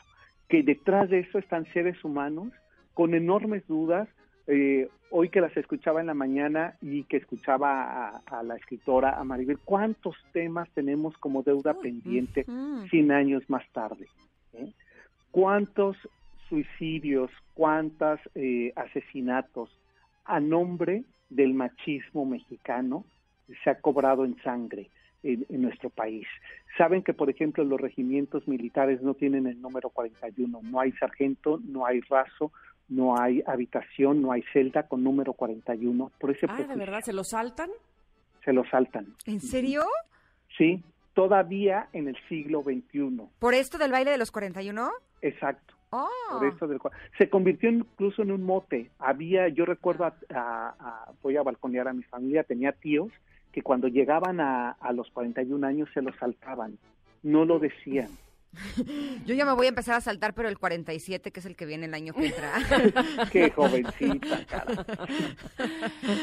[0.49, 2.51] que detrás de eso están seres humanos
[2.95, 4.09] con enormes dudas.
[4.47, 7.69] eh, hoy que las escuchaba en la mañana y que escuchaba
[8.09, 12.87] a, a la escritora, a Maribel, ¿cuántos temas tenemos como deuda pendiente ujú.
[12.89, 14.07] 100 años más tarde?
[14.53, 14.71] ¿eh?
[15.31, 15.95] ¿Cuántos
[16.49, 19.69] suicidios, cuántos eh, asesinatos
[20.25, 23.05] a nombre del machismo mexicano
[23.63, 24.89] se ha cobrado en sangre
[25.23, 26.27] en, en nuestro país?
[26.77, 31.59] Saben que, por ejemplo, los regimientos militares no tienen el número 41, no hay sargento,
[31.65, 32.51] no hay raso,
[32.87, 36.11] no hay habitación, no hay celda con número 41.
[36.19, 37.01] Por ese Ah, ¿de verdad?
[37.01, 37.69] ¿Se lo saltan?
[38.43, 39.07] se lo saltan.
[39.25, 39.83] ¿En serio?
[40.55, 40.83] Sí,
[41.15, 43.21] todavía en el siglo XXI.
[43.39, 44.91] ¿Por esto del baile de los 41?
[45.23, 45.73] Exacto.
[45.89, 46.07] Oh.
[46.31, 46.79] Por eso del
[47.17, 48.91] se convirtió incluso en un mote.
[48.99, 53.11] Había, yo recuerdo, a, a- a- voy a balconear a mi familia, tenía tíos
[53.51, 56.77] que cuando llegaban a, a los 41 años se lo saltaban,
[57.23, 58.09] no lo decían.
[59.25, 61.65] Yo ya me voy a empezar a saltar, pero el 47, que es el que
[61.65, 62.53] viene el año que entra.
[63.31, 64.85] Qué jovencita, cara.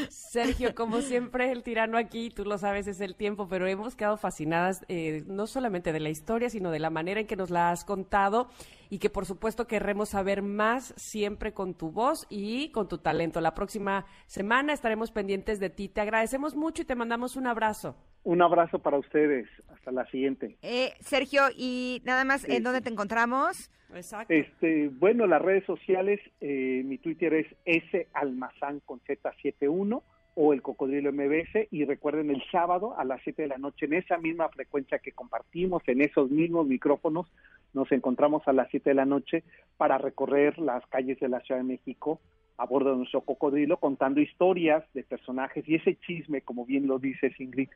[0.09, 4.17] Sergio, como siempre, el tirano aquí, tú lo sabes, es el tiempo, pero hemos quedado
[4.17, 7.71] fascinadas eh, no solamente de la historia, sino de la manera en que nos la
[7.71, 8.49] has contado
[8.93, 13.41] y que por supuesto querremos saber más siempre con tu voz y con tu talento.
[13.41, 15.89] La próxima semana estaremos pendientes de ti.
[15.89, 17.95] Te agradecemos mucho y te mandamos un abrazo.
[18.23, 19.47] Un abrazo para ustedes.
[19.69, 20.57] Hasta la siguiente.
[20.61, 23.71] Eh, Sergio, y nada más, ¿en dónde te encontramos?
[23.95, 24.31] Exacto.
[24.31, 27.33] Este, bueno, las redes sociales, eh, mi Twitter
[27.65, 30.03] es salmazán con Z71
[30.35, 33.93] o el Cocodrilo MBS y recuerden el sábado a las 7 de la noche en
[33.93, 37.27] esa misma frecuencia que compartimos, en esos mismos micrófonos,
[37.73, 39.43] nos encontramos a las 7 de la noche
[39.77, 42.19] para recorrer las calles de la Ciudad de México
[42.57, 46.99] a bordo de nuestro cocodrilo contando historias de personajes y ese chisme, como bien lo
[46.99, 47.69] dice Ingrid,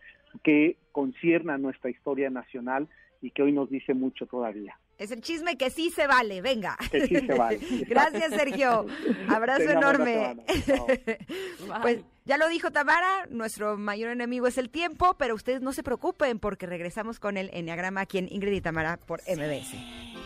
[0.43, 2.87] que concierne a nuestra historia nacional
[3.21, 4.77] y que hoy nos dice mucho todavía.
[4.97, 6.75] Es el chisme que sí se vale, venga.
[6.91, 7.59] Que sí se vale.
[7.87, 8.87] Gracias, Sergio.
[9.29, 10.37] Abrazo Tenga enorme.
[11.81, 15.83] pues ya lo dijo Tamara, nuestro mayor enemigo es el tiempo, pero ustedes no se
[15.83, 20.16] preocupen porque regresamos con el Enneagrama aquí en Ingrid y Tamara por MBS.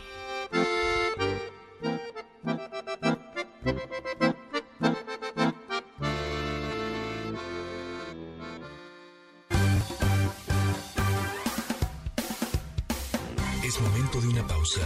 [14.21, 14.81] De una pausa.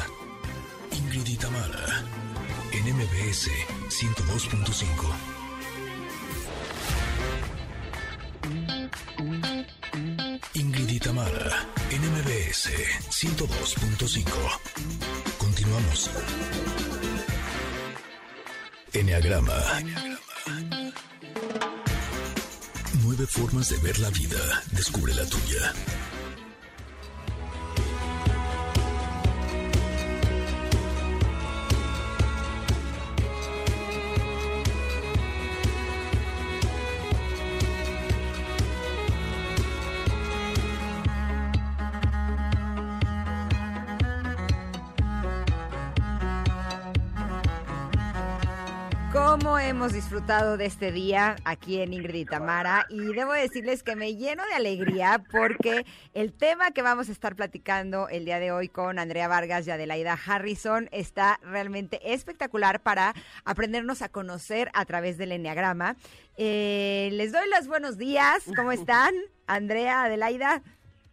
[0.92, 2.04] Ingrid y Tamara,
[2.72, 3.50] en MBS
[3.90, 4.86] 102.5.
[10.54, 12.70] Ingrid y Tamara, en MBS
[13.10, 14.24] 102.5.
[15.38, 16.10] Continuamos.
[18.94, 19.58] Enneagrama.
[23.04, 24.64] Nueve formas de ver la vida.
[24.72, 25.74] Descubre la tuya.
[49.86, 52.88] Hemos disfrutado de este día aquí en Ingrid y Tamara?
[52.90, 55.86] Y debo decirles que me lleno de alegría porque
[56.16, 59.70] el tema que vamos a estar platicando el día de hoy con Andrea Vargas y
[59.70, 63.14] Adelaida Harrison está realmente espectacular para
[63.44, 65.98] aprendernos a conocer a través del Enneagrama.
[66.36, 68.44] Eh, les doy los buenos días.
[68.56, 69.14] ¿Cómo están?
[69.46, 70.64] Andrea, Adelaida.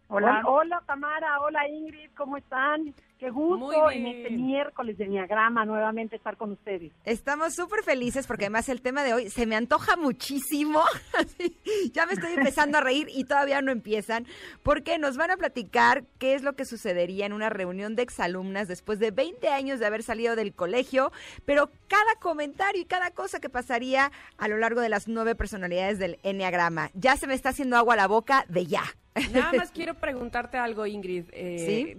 [0.09, 2.95] Hola, hola Tamara, hola Ingrid, ¿cómo están?
[3.23, 6.91] Qué gusto en este miércoles de Enneagrama nuevamente estar con ustedes.
[7.05, 10.83] Estamos súper felices porque además el tema de hoy se me antoja muchísimo.
[11.93, 14.27] Ya me estoy empezando a reír y todavía no empiezan
[14.63, 18.67] porque nos van a platicar qué es lo que sucedería en una reunión de exalumnas
[18.67, 21.13] después de 20 años de haber salido del colegio,
[21.45, 25.99] pero cada comentario y cada cosa que pasaría a lo largo de las nueve personalidades
[25.99, 26.91] del Enneagrama.
[26.95, 28.85] Ya se me está haciendo agua a la boca de ya.
[29.33, 31.27] Nada más quiero preguntarte algo, Ingrid.
[31.33, 31.97] Eh,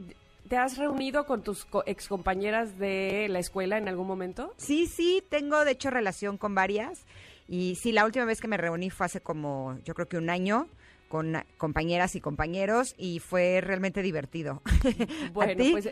[0.47, 4.53] ¿Te has reunido con tus co- excompañeras de la escuela en algún momento?
[4.57, 7.05] Sí, sí, tengo de hecho relación con varias.
[7.47, 10.29] Y sí, la última vez que me reuní fue hace como, yo creo que un
[10.29, 10.67] año,
[11.09, 14.61] con compañeras y compañeros, y fue realmente divertido.
[15.29, 15.71] ¿A Bueno, ti?
[15.71, 15.89] pues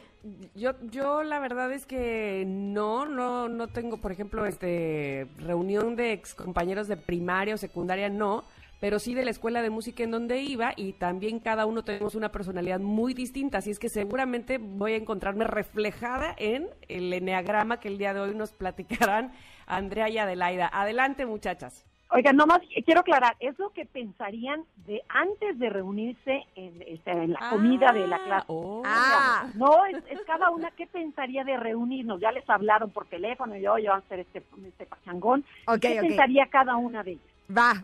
[0.55, 6.13] yo, yo la verdad es que no, no, no tengo, por ejemplo, este reunión de
[6.13, 8.43] ex compañeros de primaria o secundaria, no,
[8.81, 12.15] pero sí de la escuela de música en donde iba y también cada uno tenemos
[12.15, 17.79] una personalidad muy distinta, así es que seguramente voy a encontrarme reflejada en el eneagrama
[17.79, 19.33] que el día de hoy nos platicarán
[19.67, 20.67] Andrea y Adelaida.
[20.73, 21.85] Adelante, muchachas.
[22.09, 27.33] Oigan, nomás quiero aclarar, es lo que pensarían de antes de reunirse en, este, en
[27.33, 28.47] la comida de la clase.
[28.83, 29.47] Ah.
[29.55, 32.19] No, es, es cada una qué pensaría de reunirnos.
[32.19, 35.45] Ya les hablaron por teléfono y hoy vamos a hacer este, este pachangón.
[35.67, 36.07] Ok, ¿Qué ok.
[36.07, 37.25] pensaría cada una de ellas?
[37.49, 37.75] Va,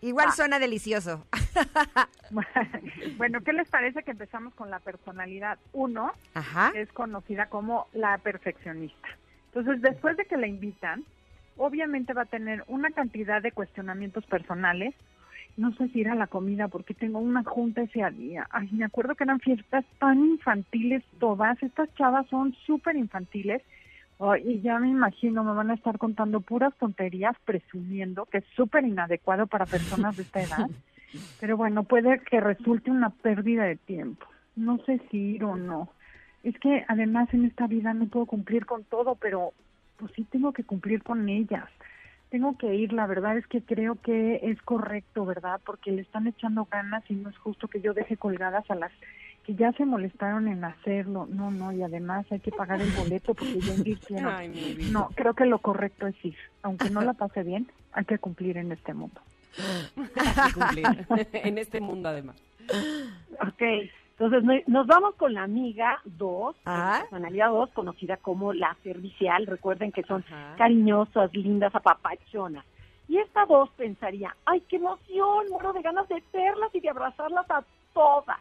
[0.00, 0.32] igual Va.
[0.32, 1.26] suena delicioso.
[3.16, 6.12] Bueno, ¿qué les parece que empezamos con la personalidad 1?
[6.34, 6.72] Ajá.
[6.74, 9.08] Es conocida como la perfeccionista.
[9.46, 11.04] Entonces, después de que la invitan,
[11.56, 14.94] obviamente va a tener una cantidad de cuestionamientos personales.
[15.56, 18.46] No sé si ir a la comida porque tengo una junta ese día.
[18.50, 21.60] Ay, me acuerdo que eran fiestas tan infantiles todas.
[21.62, 23.62] Estas chavas son súper infantiles.
[24.20, 28.44] Ay, y ya me imagino, me van a estar contando puras tonterías, presumiendo que es
[28.56, 30.68] súper inadecuado para personas de esta edad.
[31.40, 34.26] Pero bueno, puede que resulte una pérdida de tiempo.
[34.56, 35.90] No sé si ir o no.
[36.42, 39.52] Es que además en esta vida no puedo cumplir con todo, pero
[39.96, 41.68] pues sí tengo que cumplir con ellas.
[42.30, 45.60] Tengo que ir, la verdad es que creo que es correcto, ¿verdad?
[45.64, 48.92] Porque le están echando ganas y no es justo que yo deje colgadas a las
[49.48, 51.26] que ya se molestaron en hacerlo.
[51.30, 54.26] No, no, y además hay que pagar el boleto porque ya invirtieron.
[54.36, 54.90] Ay.
[54.92, 56.36] No, creo que lo correcto es ir.
[56.62, 59.18] Aunque no la pase bien, hay que cumplir en este mundo.
[59.96, 60.86] Hay que cumplir.
[61.32, 62.36] en este mundo, además.
[63.40, 63.62] Ok,
[64.18, 66.98] entonces no- nos vamos con la amiga 2, Ah.
[67.00, 69.46] personalidad 2, conocida como la servicial.
[69.46, 70.26] Recuerden que son
[70.58, 72.66] cariñosas, lindas, apapachonas.
[73.08, 77.50] Y esta dos pensaría, ay, qué emoción, muero de ganas de verlas y de abrazarlas
[77.50, 77.64] a
[77.94, 78.36] todas.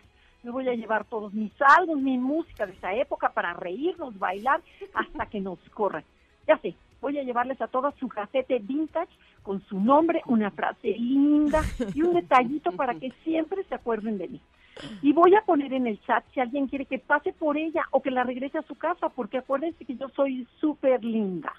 [0.48, 4.62] Me voy a llevar todos mis álbumes, mi música de esa época para reírnos, bailar,
[4.94, 6.06] hasta que nos corran.
[6.48, 9.12] Ya sé, voy a llevarles a todos su gacete vintage
[9.44, 11.62] con su nombre, una frase linda
[11.94, 14.42] y un detallito para que siempre se acuerden de mí.
[15.02, 18.02] Y voy a poner en el chat si alguien quiere que pase por ella o
[18.02, 21.52] que la regrese a su casa, porque acuérdense que yo soy súper linda.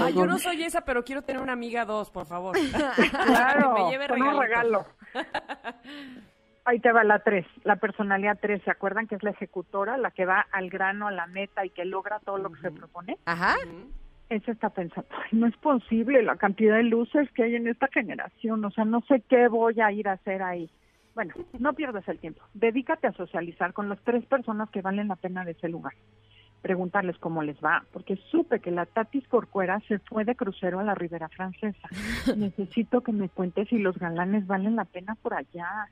[0.00, 2.56] Ay, yo no soy esa, pero quiero tener una amiga dos, por favor.
[3.26, 4.40] Claro, que me lleve con un regalito.
[4.40, 4.86] regalo.
[6.66, 8.60] Ahí te va la 3, la personalidad 3.
[8.64, 11.70] ¿Se acuerdan que es la ejecutora, la que va al grano, a la meta y
[11.70, 13.16] que logra todo lo que se propone?
[13.24, 13.54] Ajá.
[14.28, 17.86] Ella está pensando, "Ay, no es posible la cantidad de luces que hay en esta
[17.86, 20.68] generación, o sea, no sé qué voy a ir a hacer ahí.
[21.14, 22.42] Bueno, no pierdas el tiempo.
[22.52, 25.92] Dedícate a socializar con las tres personas que valen la pena de ese lugar.
[26.62, 30.82] Preguntarles cómo les va, porque supe que la Tatis Corcuera se fue de crucero a
[30.82, 31.88] la Ribera Francesa.
[32.36, 35.88] Necesito que me cuentes si los galanes valen la pena por allá.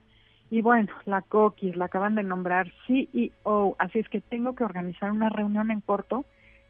[0.51, 5.11] Y bueno, la Coquis la acaban de nombrar CEO, así es que tengo que organizar
[5.11, 6.25] una reunión en corto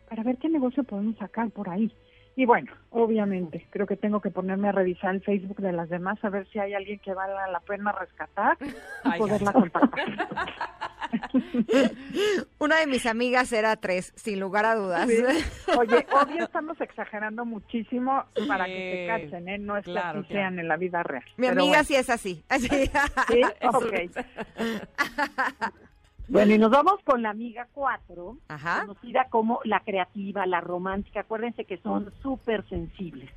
[0.09, 1.92] para ver qué negocio podemos sacar por ahí.
[2.36, 6.22] Y bueno, obviamente, creo que tengo que ponerme a revisar el Facebook de las demás
[6.24, 8.72] a ver si hay alguien que valga la pena rescatar y
[9.05, 10.28] Ay, poderla contactar.
[12.59, 15.09] Una de mis amigas era tres, sin lugar a dudas.
[15.09, 15.23] Sí.
[15.78, 19.59] Oye, obvio estamos exagerando muchísimo para que se cachen, ¿eh?
[19.59, 20.43] No es claro, que así claro.
[20.43, 21.24] sean en la vida real.
[21.36, 21.85] Mi amiga bueno.
[21.85, 22.45] sí es así.
[22.49, 22.69] así.
[22.69, 23.95] Sí, ok.
[26.27, 28.81] Bueno, y nos vamos con la amiga 4, Ajá.
[28.86, 31.20] conocida como la creativa, la romántica.
[31.20, 33.31] Acuérdense que son súper sensibles.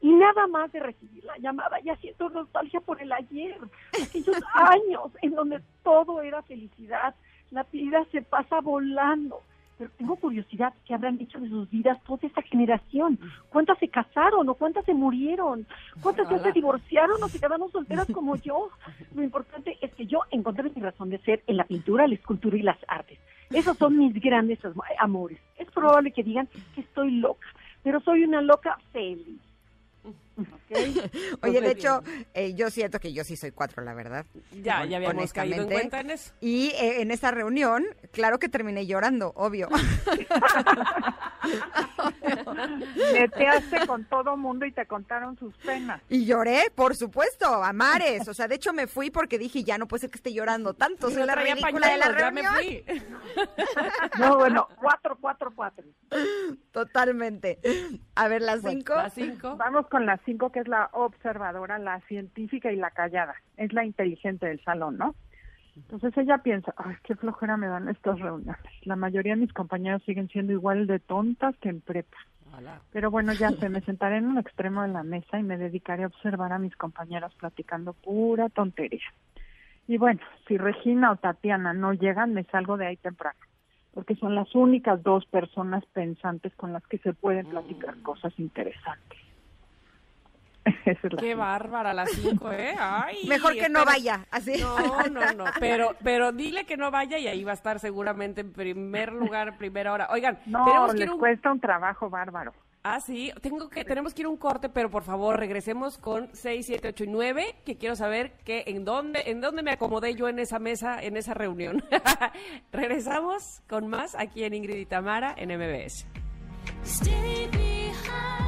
[0.00, 3.56] Y nada más de recibir la llamada, ya siento nostalgia por el ayer,
[4.00, 7.14] aquellos años en donde todo era felicidad.
[7.50, 9.40] La vida se pasa volando.
[9.76, 13.16] Pero tengo curiosidad, ¿qué habrán dicho de sus vidas toda esta generación?
[13.48, 15.66] ¿Cuántas se casaron o cuántas se murieron?
[16.02, 18.70] ¿Cuántas ya se divorciaron o se quedaron solteras como yo?
[19.14, 22.56] Lo importante es que yo encontré mi razón de ser en la pintura, la escultura
[22.56, 23.18] y las artes.
[23.50, 25.38] Esos son mis grandes am- amores.
[25.56, 27.46] Es probable que digan que estoy loca,
[27.84, 29.40] pero soy una loca feliz.
[30.08, 30.27] Mm-hmm.
[31.42, 32.02] Oye, de hecho,
[32.34, 34.24] eh, yo siento que yo sí soy cuatro, la verdad.
[34.52, 35.74] Ya, ya habíamos caído en Honestamente.
[35.74, 36.32] cuenta en eso.
[36.40, 39.68] Y eh, en esta reunión, claro que terminé llorando, obvio.
[43.12, 46.00] Neteaste con todo mundo y te contaron sus penas.
[46.08, 48.28] Y lloré, por supuesto, a mares.
[48.28, 50.74] O sea, de hecho me fui porque dije, ya no puede ser que esté llorando
[50.74, 51.10] tanto.
[51.10, 52.54] Soy la ridícula de la ya me reunión.
[52.54, 52.84] fui.
[54.18, 55.84] No, bueno, cuatro, cuatro, cuatro.
[56.72, 57.58] Totalmente.
[58.14, 58.80] A ver, las Bueno,
[59.14, 59.56] cinco.
[59.56, 63.34] Vamos con la cinco, que es la observadora, la científica y la callada.
[63.56, 65.14] Es la inteligente del salón, ¿no?
[65.74, 68.60] Entonces ella piensa, ay, qué flojera me dan estas reuniones.
[68.82, 72.18] La mayoría de mis compañeros siguen siendo igual de tontas que en prepa.
[72.92, 76.02] Pero bueno, ya sé, me sentaré en un extremo de la mesa y me dedicaré
[76.02, 79.06] a observar a mis compañeras platicando pura tontería.
[79.86, 83.38] Y bueno, si Regina o Tatiana no llegan, me salgo de ahí temprano,
[83.94, 89.27] porque son las únicas dos personas pensantes con las que se pueden platicar cosas interesantes.
[90.84, 92.74] Esa es la Qué bárbara las cinco, ¿eh?
[92.78, 94.56] Ay, Mejor que no vaya, así.
[94.60, 95.44] No, no, no.
[95.60, 99.56] Pero, pero dile que no vaya y ahí va a estar seguramente en primer lugar,
[99.58, 100.08] primera hora.
[100.10, 101.18] Oigan, No, tenemos que les ir un...
[101.18, 102.52] cuesta un trabajo bárbaro.
[102.84, 106.30] Ah, sí, tengo que, tenemos que ir a un corte, pero por favor regresemos con
[106.32, 110.14] 6, 7, 8 y 9, que quiero saber que en dónde, en dónde me acomodé
[110.14, 111.82] yo en esa mesa, en esa reunión.
[112.72, 116.06] Regresamos con más aquí en Ingrid y Tamara en MBS.
[116.84, 118.47] Stay behind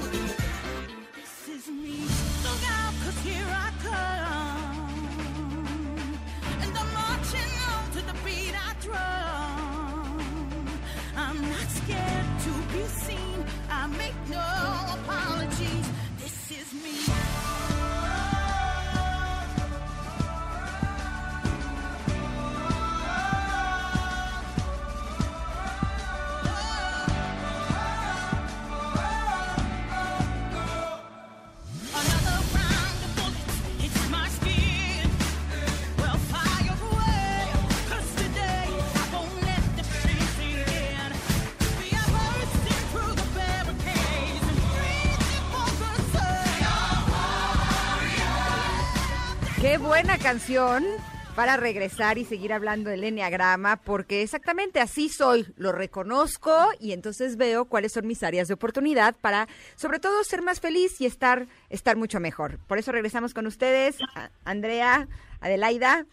[49.81, 50.83] Buena canción.
[51.35, 57.37] para regresar y seguir hablando del enneagrama, porque exactamente así soy, lo reconozco y entonces
[57.37, 61.47] veo cuáles son mis áreas de oportunidad para, sobre todo, ser más feliz y estar,
[61.69, 62.59] estar mucho mejor.
[62.67, 63.97] Por eso regresamos con ustedes,
[64.43, 65.07] Andrea,
[65.39, 66.05] Adelaida.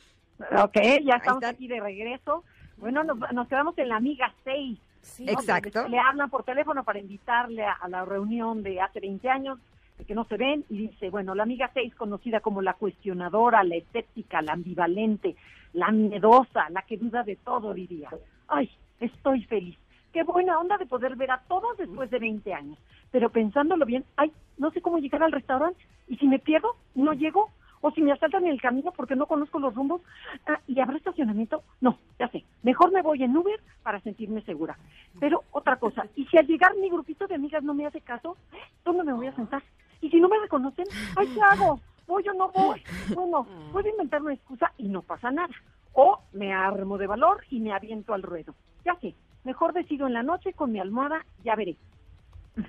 [0.56, 2.44] Ok, ya estamos aquí de regreso.
[2.76, 4.78] Bueno, nos, nos quedamos en la amiga 6.
[5.26, 5.88] Exacto.
[5.88, 9.58] Le hablan por teléfono para invitarle a, a la reunión de hace 20 años,
[10.06, 13.76] que no se ven, y dice, bueno, la amiga 6, conocida como la cuestionadora, la
[13.76, 15.36] escéptica, la ambivalente,
[15.72, 18.08] la miedosa, la que duda de todo, diría.
[18.46, 18.70] Ay,
[19.00, 19.76] estoy feliz.
[20.12, 22.78] Qué buena onda de poder ver a todos después de 20 años.
[23.10, 25.80] Pero pensándolo bien, ay, no sé cómo llegar al restaurante.
[26.08, 26.76] ¿Y si me pierdo?
[26.94, 27.50] ¿No llego?
[27.80, 30.00] ¿O si me asaltan en el camino porque no conozco los rumbos?
[30.46, 31.62] Ah, ¿Y habrá estacionamiento?
[31.80, 32.44] No, ya sé.
[32.62, 34.76] Mejor me voy en Uber para sentirme segura.
[35.20, 38.36] Pero otra cosa, ¿y si al llegar mi grupito de amigas no me hace caso?
[38.84, 39.62] ¿Dónde me voy a sentar?
[40.00, 40.86] ¿Y si no me reconocen?
[41.16, 41.80] ¿Ay, qué hago?
[42.06, 42.82] ¿Voy o no voy?
[43.14, 45.54] Bueno, puedo inventar una excusa y no pasa nada.
[45.92, 48.54] O me armo de valor y me aviento al ruedo.
[48.84, 49.14] Ya sé,
[49.44, 51.76] mejor decido en la noche con mi almohada, ya veré.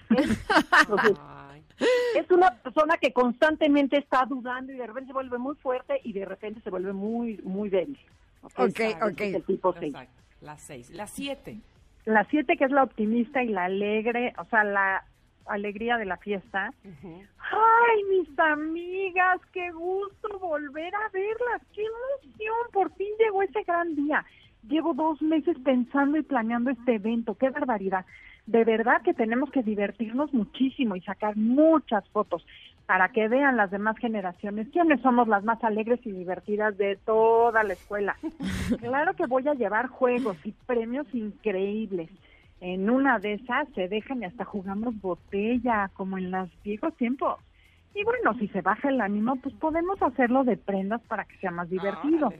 [0.09, 1.17] Entonces,
[2.15, 6.13] es una persona que constantemente está dudando y de repente se vuelve muy fuerte y
[6.13, 7.99] de repente se vuelve muy, muy débil.
[8.43, 9.21] Ok, ok.
[9.21, 9.93] Es el tipo seis.
[9.93, 10.21] Exacto.
[10.41, 10.89] Las seis.
[10.91, 11.59] Las siete.
[12.05, 15.03] La siete, que es la optimista y la alegre, o sea, la
[15.49, 16.71] alegría de la fiesta.
[16.83, 23.95] Ay, mis amigas, qué gusto volver a verlas, qué emoción, por fin llegó ese gran
[23.95, 24.25] día.
[24.67, 28.05] Llevo dos meses pensando y planeando este evento, qué barbaridad.
[28.45, 32.45] De verdad que tenemos que divertirnos muchísimo y sacar muchas fotos
[32.89, 37.63] para que vean las demás generaciones quiénes somos las más alegres y divertidas de toda
[37.63, 38.17] la escuela.
[38.79, 42.09] Claro que voy a llevar juegos y premios increíbles.
[42.61, 47.37] En una de esas se dejan y hasta jugamos botella, como en los viejos tiempos.
[47.95, 51.51] Y bueno, si se baja el ánimo, pues podemos hacerlo de prendas para que sea
[51.51, 52.33] más divertido.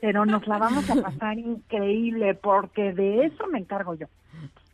[0.00, 4.06] Pero nos la vamos a pasar increíble, porque de eso me encargo yo.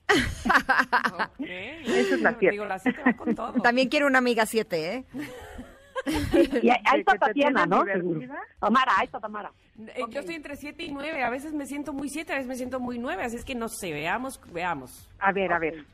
[1.38, 2.52] Esa es la siete.
[2.52, 3.52] Digo, la siete va con todo.
[3.62, 5.04] También quiero una amiga 7, ¿eh?
[6.62, 7.84] Y ahí ahí está que te Tatiana, ¿no?
[8.58, 9.52] Tamara, ahí está Tamara.
[9.78, 11.22] Eh, Yo estoy entre siete y nueve.
[11.22, 13.22] A veces me siento muy siete, a veces me siento muy nueve.
[13.22, 15.08] Así es que no sé, veamos, veamos.
[15.18, 15.84] A ver, a ver.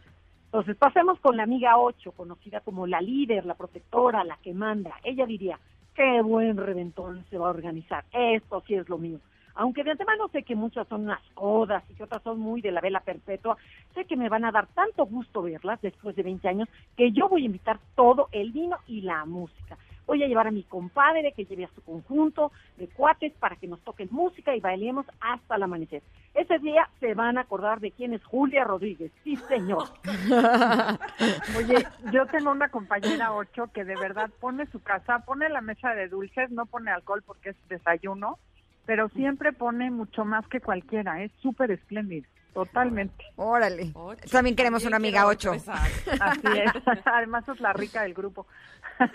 [0.47, 4.95] Entonces pasemos con la amiga 8, conocida como la líder, la protectora, la que manda.
[5.03, 5.59] Ella diría,
[5.95, 8.05] qué buen reventón se va a organizar.
[8.13, 9.19] Esto sí es lo mío.
[9.57, 12.73] Aunque de antemano sé que muchas son unas codas y que otras son muy de
[12.73, 13.57] la vela perpetua,
[13.95, 17.29] sé que me van a dar tanto gusto verlas después de 20 años que yo
[17.29, 19.77] voy a invitar todo el vino y la música.
[20.07, 23.67] Voy a llevar a mi compadre que lleve a su conjunto de cuates para que
[23.67, 26.03] nos toquen música y bailemos hasta el amanecer.
[26.35, 29.13] Ese día se van a acordar de quién es Julia Rodríguez.
[29.23, 29.85] Sí, señor.
[31.57, 35.95] Oye, yo tengo una compañera 8 que de verdad pone su casa, pone la mesa
[35.95, 38.39] de dulces, no pone alcohol porque es desayuno,
[38.85, 43.25] pero siempre pone mucho más que cualquiera, es súper espléndido, totalmente.
[43.37, 43.93] Órale.
[44.31, 45.53] También queremos una amiga 8.
[45.53, 46.73] Así es,
[47.05, 48.47] además es la rica del grupo.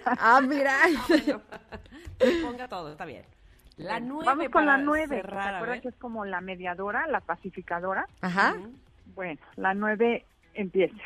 [0.05, 0.73] Ah, mira.
[2.43, 3.23] Ponga todo, está bien.
[3.77, 4.25] La nueve.
[4.25, 7.21] Vamos con la para 9, ¿te cerrar, a acuerdas que es como la mediadora, la
[7.21, 8.05] pacificadora?
[8.19, 8.55] Ajá.
[9.15, 10.97] Bueno, la 9 empieza.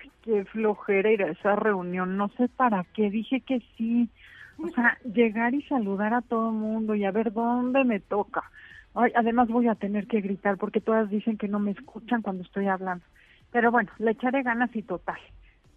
[0.00, 4.10] Ay, qué flojera ir a esa reunión, no sé para qué, dije que sí.
[4.58, 8.50] O sea, llegar y saludar a todo el mundo y a ver dónde me toca.
[8.94, 12.42] Ay, además voy a tener que gritar porque todas dicen que no me escuchan cuando
[12.42, 13.04] estoy hablando.
[13.50, 15.18] Pero bueno, le echaré ganas y total.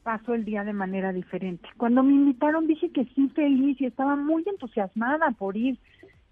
[0.04, 1.68] Paso el día de manera diferente.
[1.78, 5.78] Cuando me invitaron dije que sí feliz y estaba muy entusiasmada por ir.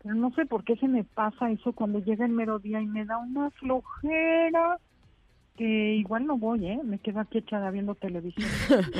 [0.02, 2.88] Pero no sé por qué se me pasa eso cuando llega el mero día y
[2.88, 4.78] me da una flojera
[5.56, 6.80] que igual no voy, ¿eh?
[6.84, 8.50] Me quedo aquí echada viendo televisión.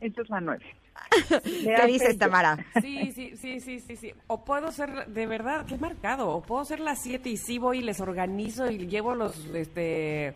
[0.00, 0.64] Esa es la nueve.
[1.42, 2.58] ¿Qué dices, Tamara?
[2.80, 4.12] Sí, sí, sí, sí, sí, sí.
[4.26, 6.28] O puedo ser, de verdad, qué marcado.
[6.30, 10.34] O puedo ser las siete y sí voy y les organizo y llevo los, este,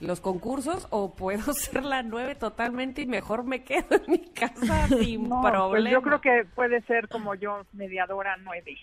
[0.00, 0.86] los concursos.
[0.90, 5.40] O puedo ser la nueve totalmente y mejor me quedo en mi casa sin No,
[5.40, 5.70] problema.
[5.70, 8.76] pues yo creo que puede ser como yo, mediadora nueve.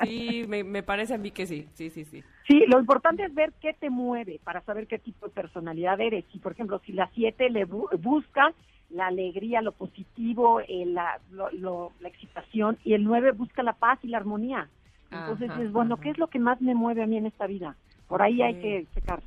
[0.00, 2.22] Sí, me, me parece a mí que sí, sí, sí, sí.
[2.46, 6.24] Sí, lo importante es ver qué te mueve para saber qué tipo de personalidad eres.
[6.32, 8.52] Y, por ejemplo, si la 7 le bu- busca
[8.90, 13.72] la alegría, lo positivo, eh, la, lo- lo- la excitación, y el 9 busca la
[13.74, 14.68] paz y la armonía.
[15.10, 17.46] Entonces Ajá, es bueno, ¿qué es lo que más me mueve a mí en esta
[17.46, 17.76] vida?
[18.08, 19.22] Por ahí hay que checar.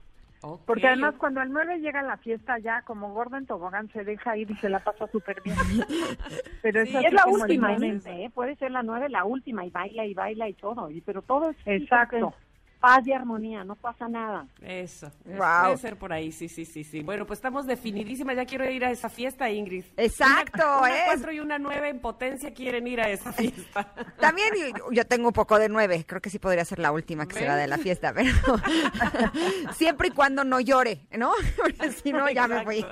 [0.65, 4.03] Porque además cuando el 9 llega a la fiesta ya como gordo en tobogán se
[4.03, 5.55] deja ir y se la pasa súper bien.
[6.61, 7.75] Pero Sí, es la última.
[7.75, 8.29] ¿eh?
[8.33, 11.49] puede ser la 9 la última y baila y baila y todo, y, pero todo
[11.49, 12.33] es Exacto.
[12.79, 14.47] Paz y armonía, no pasa nada.
[14.61, 15.63] Eso, es- Wow.
[15.65, 17.01] puede ser por ahí, sí, sí, sí, sí.
[17.01, 19.85] Bueno, pues estamos definidísimas, ya quiero ir a esa fiesta, Ingrid.
[19.97, 21.05] Exacto, Una, una es.
[21.05, 23.93] cuatro y una nueve en potencia quieren ir a esa fiesta.
[24.19, 24.49] También
[24.91, 27.47] yo- tengo un poco de nueve, creo que sí podría ser la última que se
[27.47, 27.61] va ¿Ves?
[27.63, 28.31] de la fiesta, pero
[29.75, 31.31] siempre y cuando no llore, ¿no?
[32.03, 32.85] Si no, ya me fui.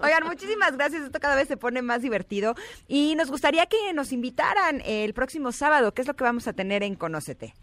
[0.00, 2.54] Oigan, muchísimas gracias, esto cada vez se pone más divertido
[2.86, 6.52] y nos gustaría que nos invitaran el próximo sábado, ¿qué es lo que vamos a
[6.52, 7.54] tener en Conócete?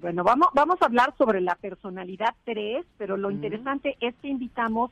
[0.00, 4.90] Bueno, vamos, vamos a hablar sobre la personalidad 3, pero lo interesante es que invitamos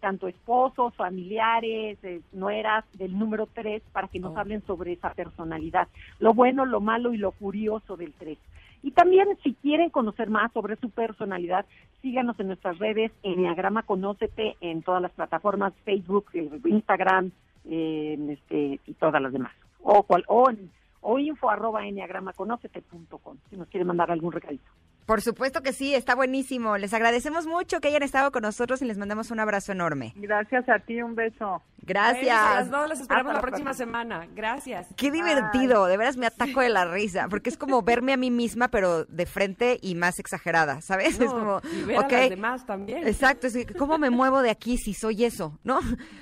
[0.00, 4.38] tanto esposos, familiares, eh, nueras del número 3 para que nos Oh.
[4.38, 5.86] hablen sobre esa personalidad,
[6.18, 8.36] lo bueno, lo malo y lo curioso del 3.
[8.82, 11.66] Y también si quieren conocer más sobre su personalidad,
[12.02, 16.26] síganos en nuestras redes, Enneagrama Conócete, en todas las plataformas, Facebook,
[16.64, 17.30] Instagram,
[17.66, 19.52] eh, este, y todas las demás.
[19.82, 20.68] O, cual, o, en-
[21.02, 24.70] o info arroba enneagramaconócete.com, si nos quieren mandar algún recadito.
[25.06, 26.78] Por supuesto que sí, está buenísimo.
[26.78, 30.12] Les agradecemos mucho que hayan estado con nosotros y les mandamos un abrazo enorme.
[30.16, 31.62] Gracias a ti, un beso.
[31.84, 32.38] Gracias.
[32.38, 34.28] A las dos, las esperamos Hasta la próxima semana.
[34.34, 34.86] Gracias.
[34.96, 38.30] Qué divertido, de veras me ataco de la risa, porque es como verme a mí
[38.30, 41.18] misma, pero de frente y más exagerada, ¿sabes?
[41.18, 43.06] No, es como, y ver ok, a las demás también.
[43.06, 45.80] exacto, es que, ¿cómo me muevo de aquí si soy eso, no?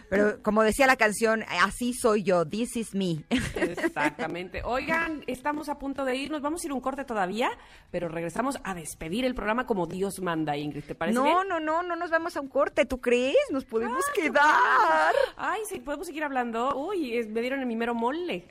[0.09, 3.25] Pero como decía la canción, así soy yo, this is me.
[3.55, 4.63] Exactamente.
[4.65, 6.43] Oigan, estamos a punto de irnos.
[6.43, 7.51] Vamos a ir un corte todavía,
[7.91, 10.85] pero regresamos a despedir el programa como Dios manda, Ingrid.
[10.85, 11.37] ¿Te parece No, bien?
[11.49, 13.37] no, no, no nos vamos a un corte, ¿tú crees?
[13.51, 15.15] Nos podemos Ah, quedar.
[15.37, 16.75] Ay, sí, podemos seguir hablando.
[16.77, 18.49] Uy, es- me dieron el mi mero mole.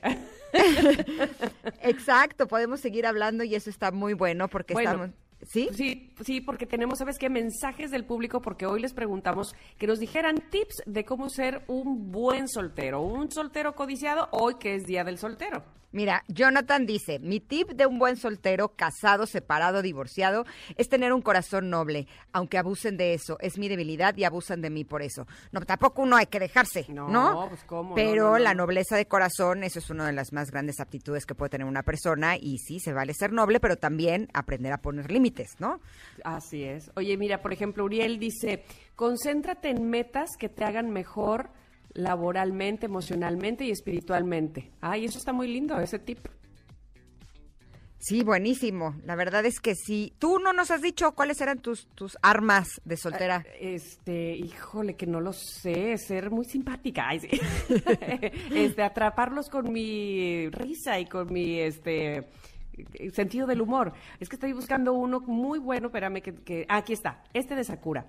[1.82, 5.10] Exacto, podemos seguir hablando y eso está muy bueno porque Bueno, estamos...
[5.48, 5.70] ¿Sí?
[5.72, 7.30] Sí, sí, porque tenemos, ¿sabes qué?
[7.30, 12.12] Mensajes del público, porque hoy les preguntamos que nos dijeran tips de cómo ser un
[12.12, 15.62] buen soltero, un soltero codiciado, hoy que es Día del Soltero.
[15.92, 20.44] Mira, Jonathan dice, mi tip de un buen soltero, casado, separado, divorciado,
[20.76, 24.70] es tener un corazón noble, aunque abusen de eso, es mi debilidad y abusan de
[24.70, 25.26] mí por eso.
[25.50, 27.08] No, tampoco uno hay que dejarse, ¿no?
[27.08, 27.94] No, pues, ¿cómo?
[27.94, 28.38] Pero no, no.
[28.38, 31.66] la nobleza de corazón, eso es una de las más grandes aptitudes que puede tener
[31.66, 35.80] una persona y sí, se vale ser noble, pero también aprender a poner límites, ¿no?
[36.22, 36.90] Así es.
[36.94, 38.64] Oye, mira, por ejemplo, Uriel dice,
[38.94, 41.50] concéntrate en metas que te hagan mejor
[41.94, 44.70] laboralmente, emocionalmente y espiritualmente.
[44.80, 46.18] Ay, eso está muy lindo, ese tip.
[48.00, 48.94] Sí, buenísimo.
[49.04, 50.14] La verdad es que sí.
[50.18, 53.44] Tú no nos has dicho cuáles eran tus, tus armas de soltera.
[53.60, 57.08] Este, híjole, que no lo sé, ser muy simpática.
[57.08, 57.28] Ay, sí.
[58.54, 62.26] este, atraparlos con mi risa y con mi este
[63.12, 63.92] sentido del humor.
[64.18, 67.64] Es que estoy buscando uno muy bueno, espérame que, que ah, aquí está, este de
[67.64, 68.06] Sakura.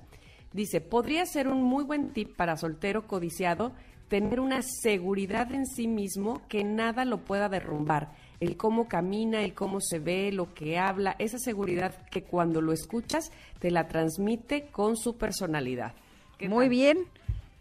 [0.53, 3.71] Dice, podría ser un muy buen tip para soltero codiciado
[4.09, 8.11] tener una seguridad en sí mismo que nada lo pueda derrumbar.
[8.41, 12.73] El cómo camina, el cómo se ve, lo que habla, esa seguridad que cuando lo
[12.73, 15.93] escuchas te la transmite con su personalidad.
[16.37, 16.69] ¿Qué Muy tal?
[16.69, 16.97] bien.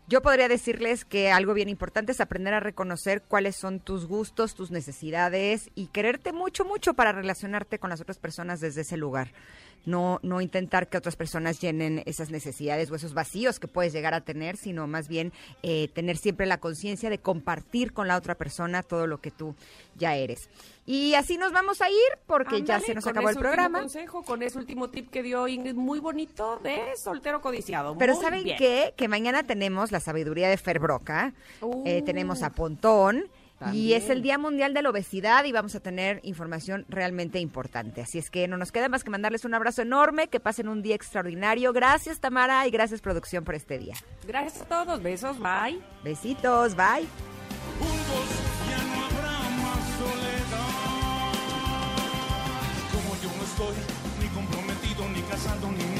[0.09, 4.57] Yo podría decirles que algo bien importante es aprender a reconocer cuáles son tus gustos,
[4.57, 9.31] tus necesidades y quererte mucho, mucho para relacionarte con las otras personas desde ese lugar.
[9.87, 14.13] No, no intentar que otras personas llenen esas necesidades o esos vacíos que puedes llegar
[14.15, 15.33] a tener, sino más bien
[15.63, 19.55] eh, tener siempre la conciencia de compartir con la otra persona todo lo que tú
[19.97, 20.49] ya eres.
[20.87, 21.97] Y así nos vamos a ir
[22.27, 23.81] porque ya se nos con acabó el programa.
[23.81, 27.97] consejo, con ese último tip que dio Ingrid, muy bonito de soltero codiciado.
[27.97, 28.59] Pero Muy ¿saben bien.
[28.59, 28.95] qué?
[28.97, 33.25] Que mañana tenemos la sabiduría de Ferbroca, Uh, eh, tenemos a Pontón
[33.73, 38.01] y es el Día Mundial de la Obesidad y vamos a tener información realmente importante.
[38.03, 40.83] Así es que no nos queda más que mandarles un abrazo enorme, que pasen un
[40.83, 41.73] día extraordinario.
[41.73, 43.95] Gracias Tamara y gracias producción por este día.
[44.27, 45.81] Gracias a todos, besos, bye.
[46.03, 47.07] Besitos, bye.
[48.69, 51.31] ya no habrá más soledad.
[52.93, 53.77] Como yo no estoy
[54.21, 56.00] ni comprometido, ni casado, ni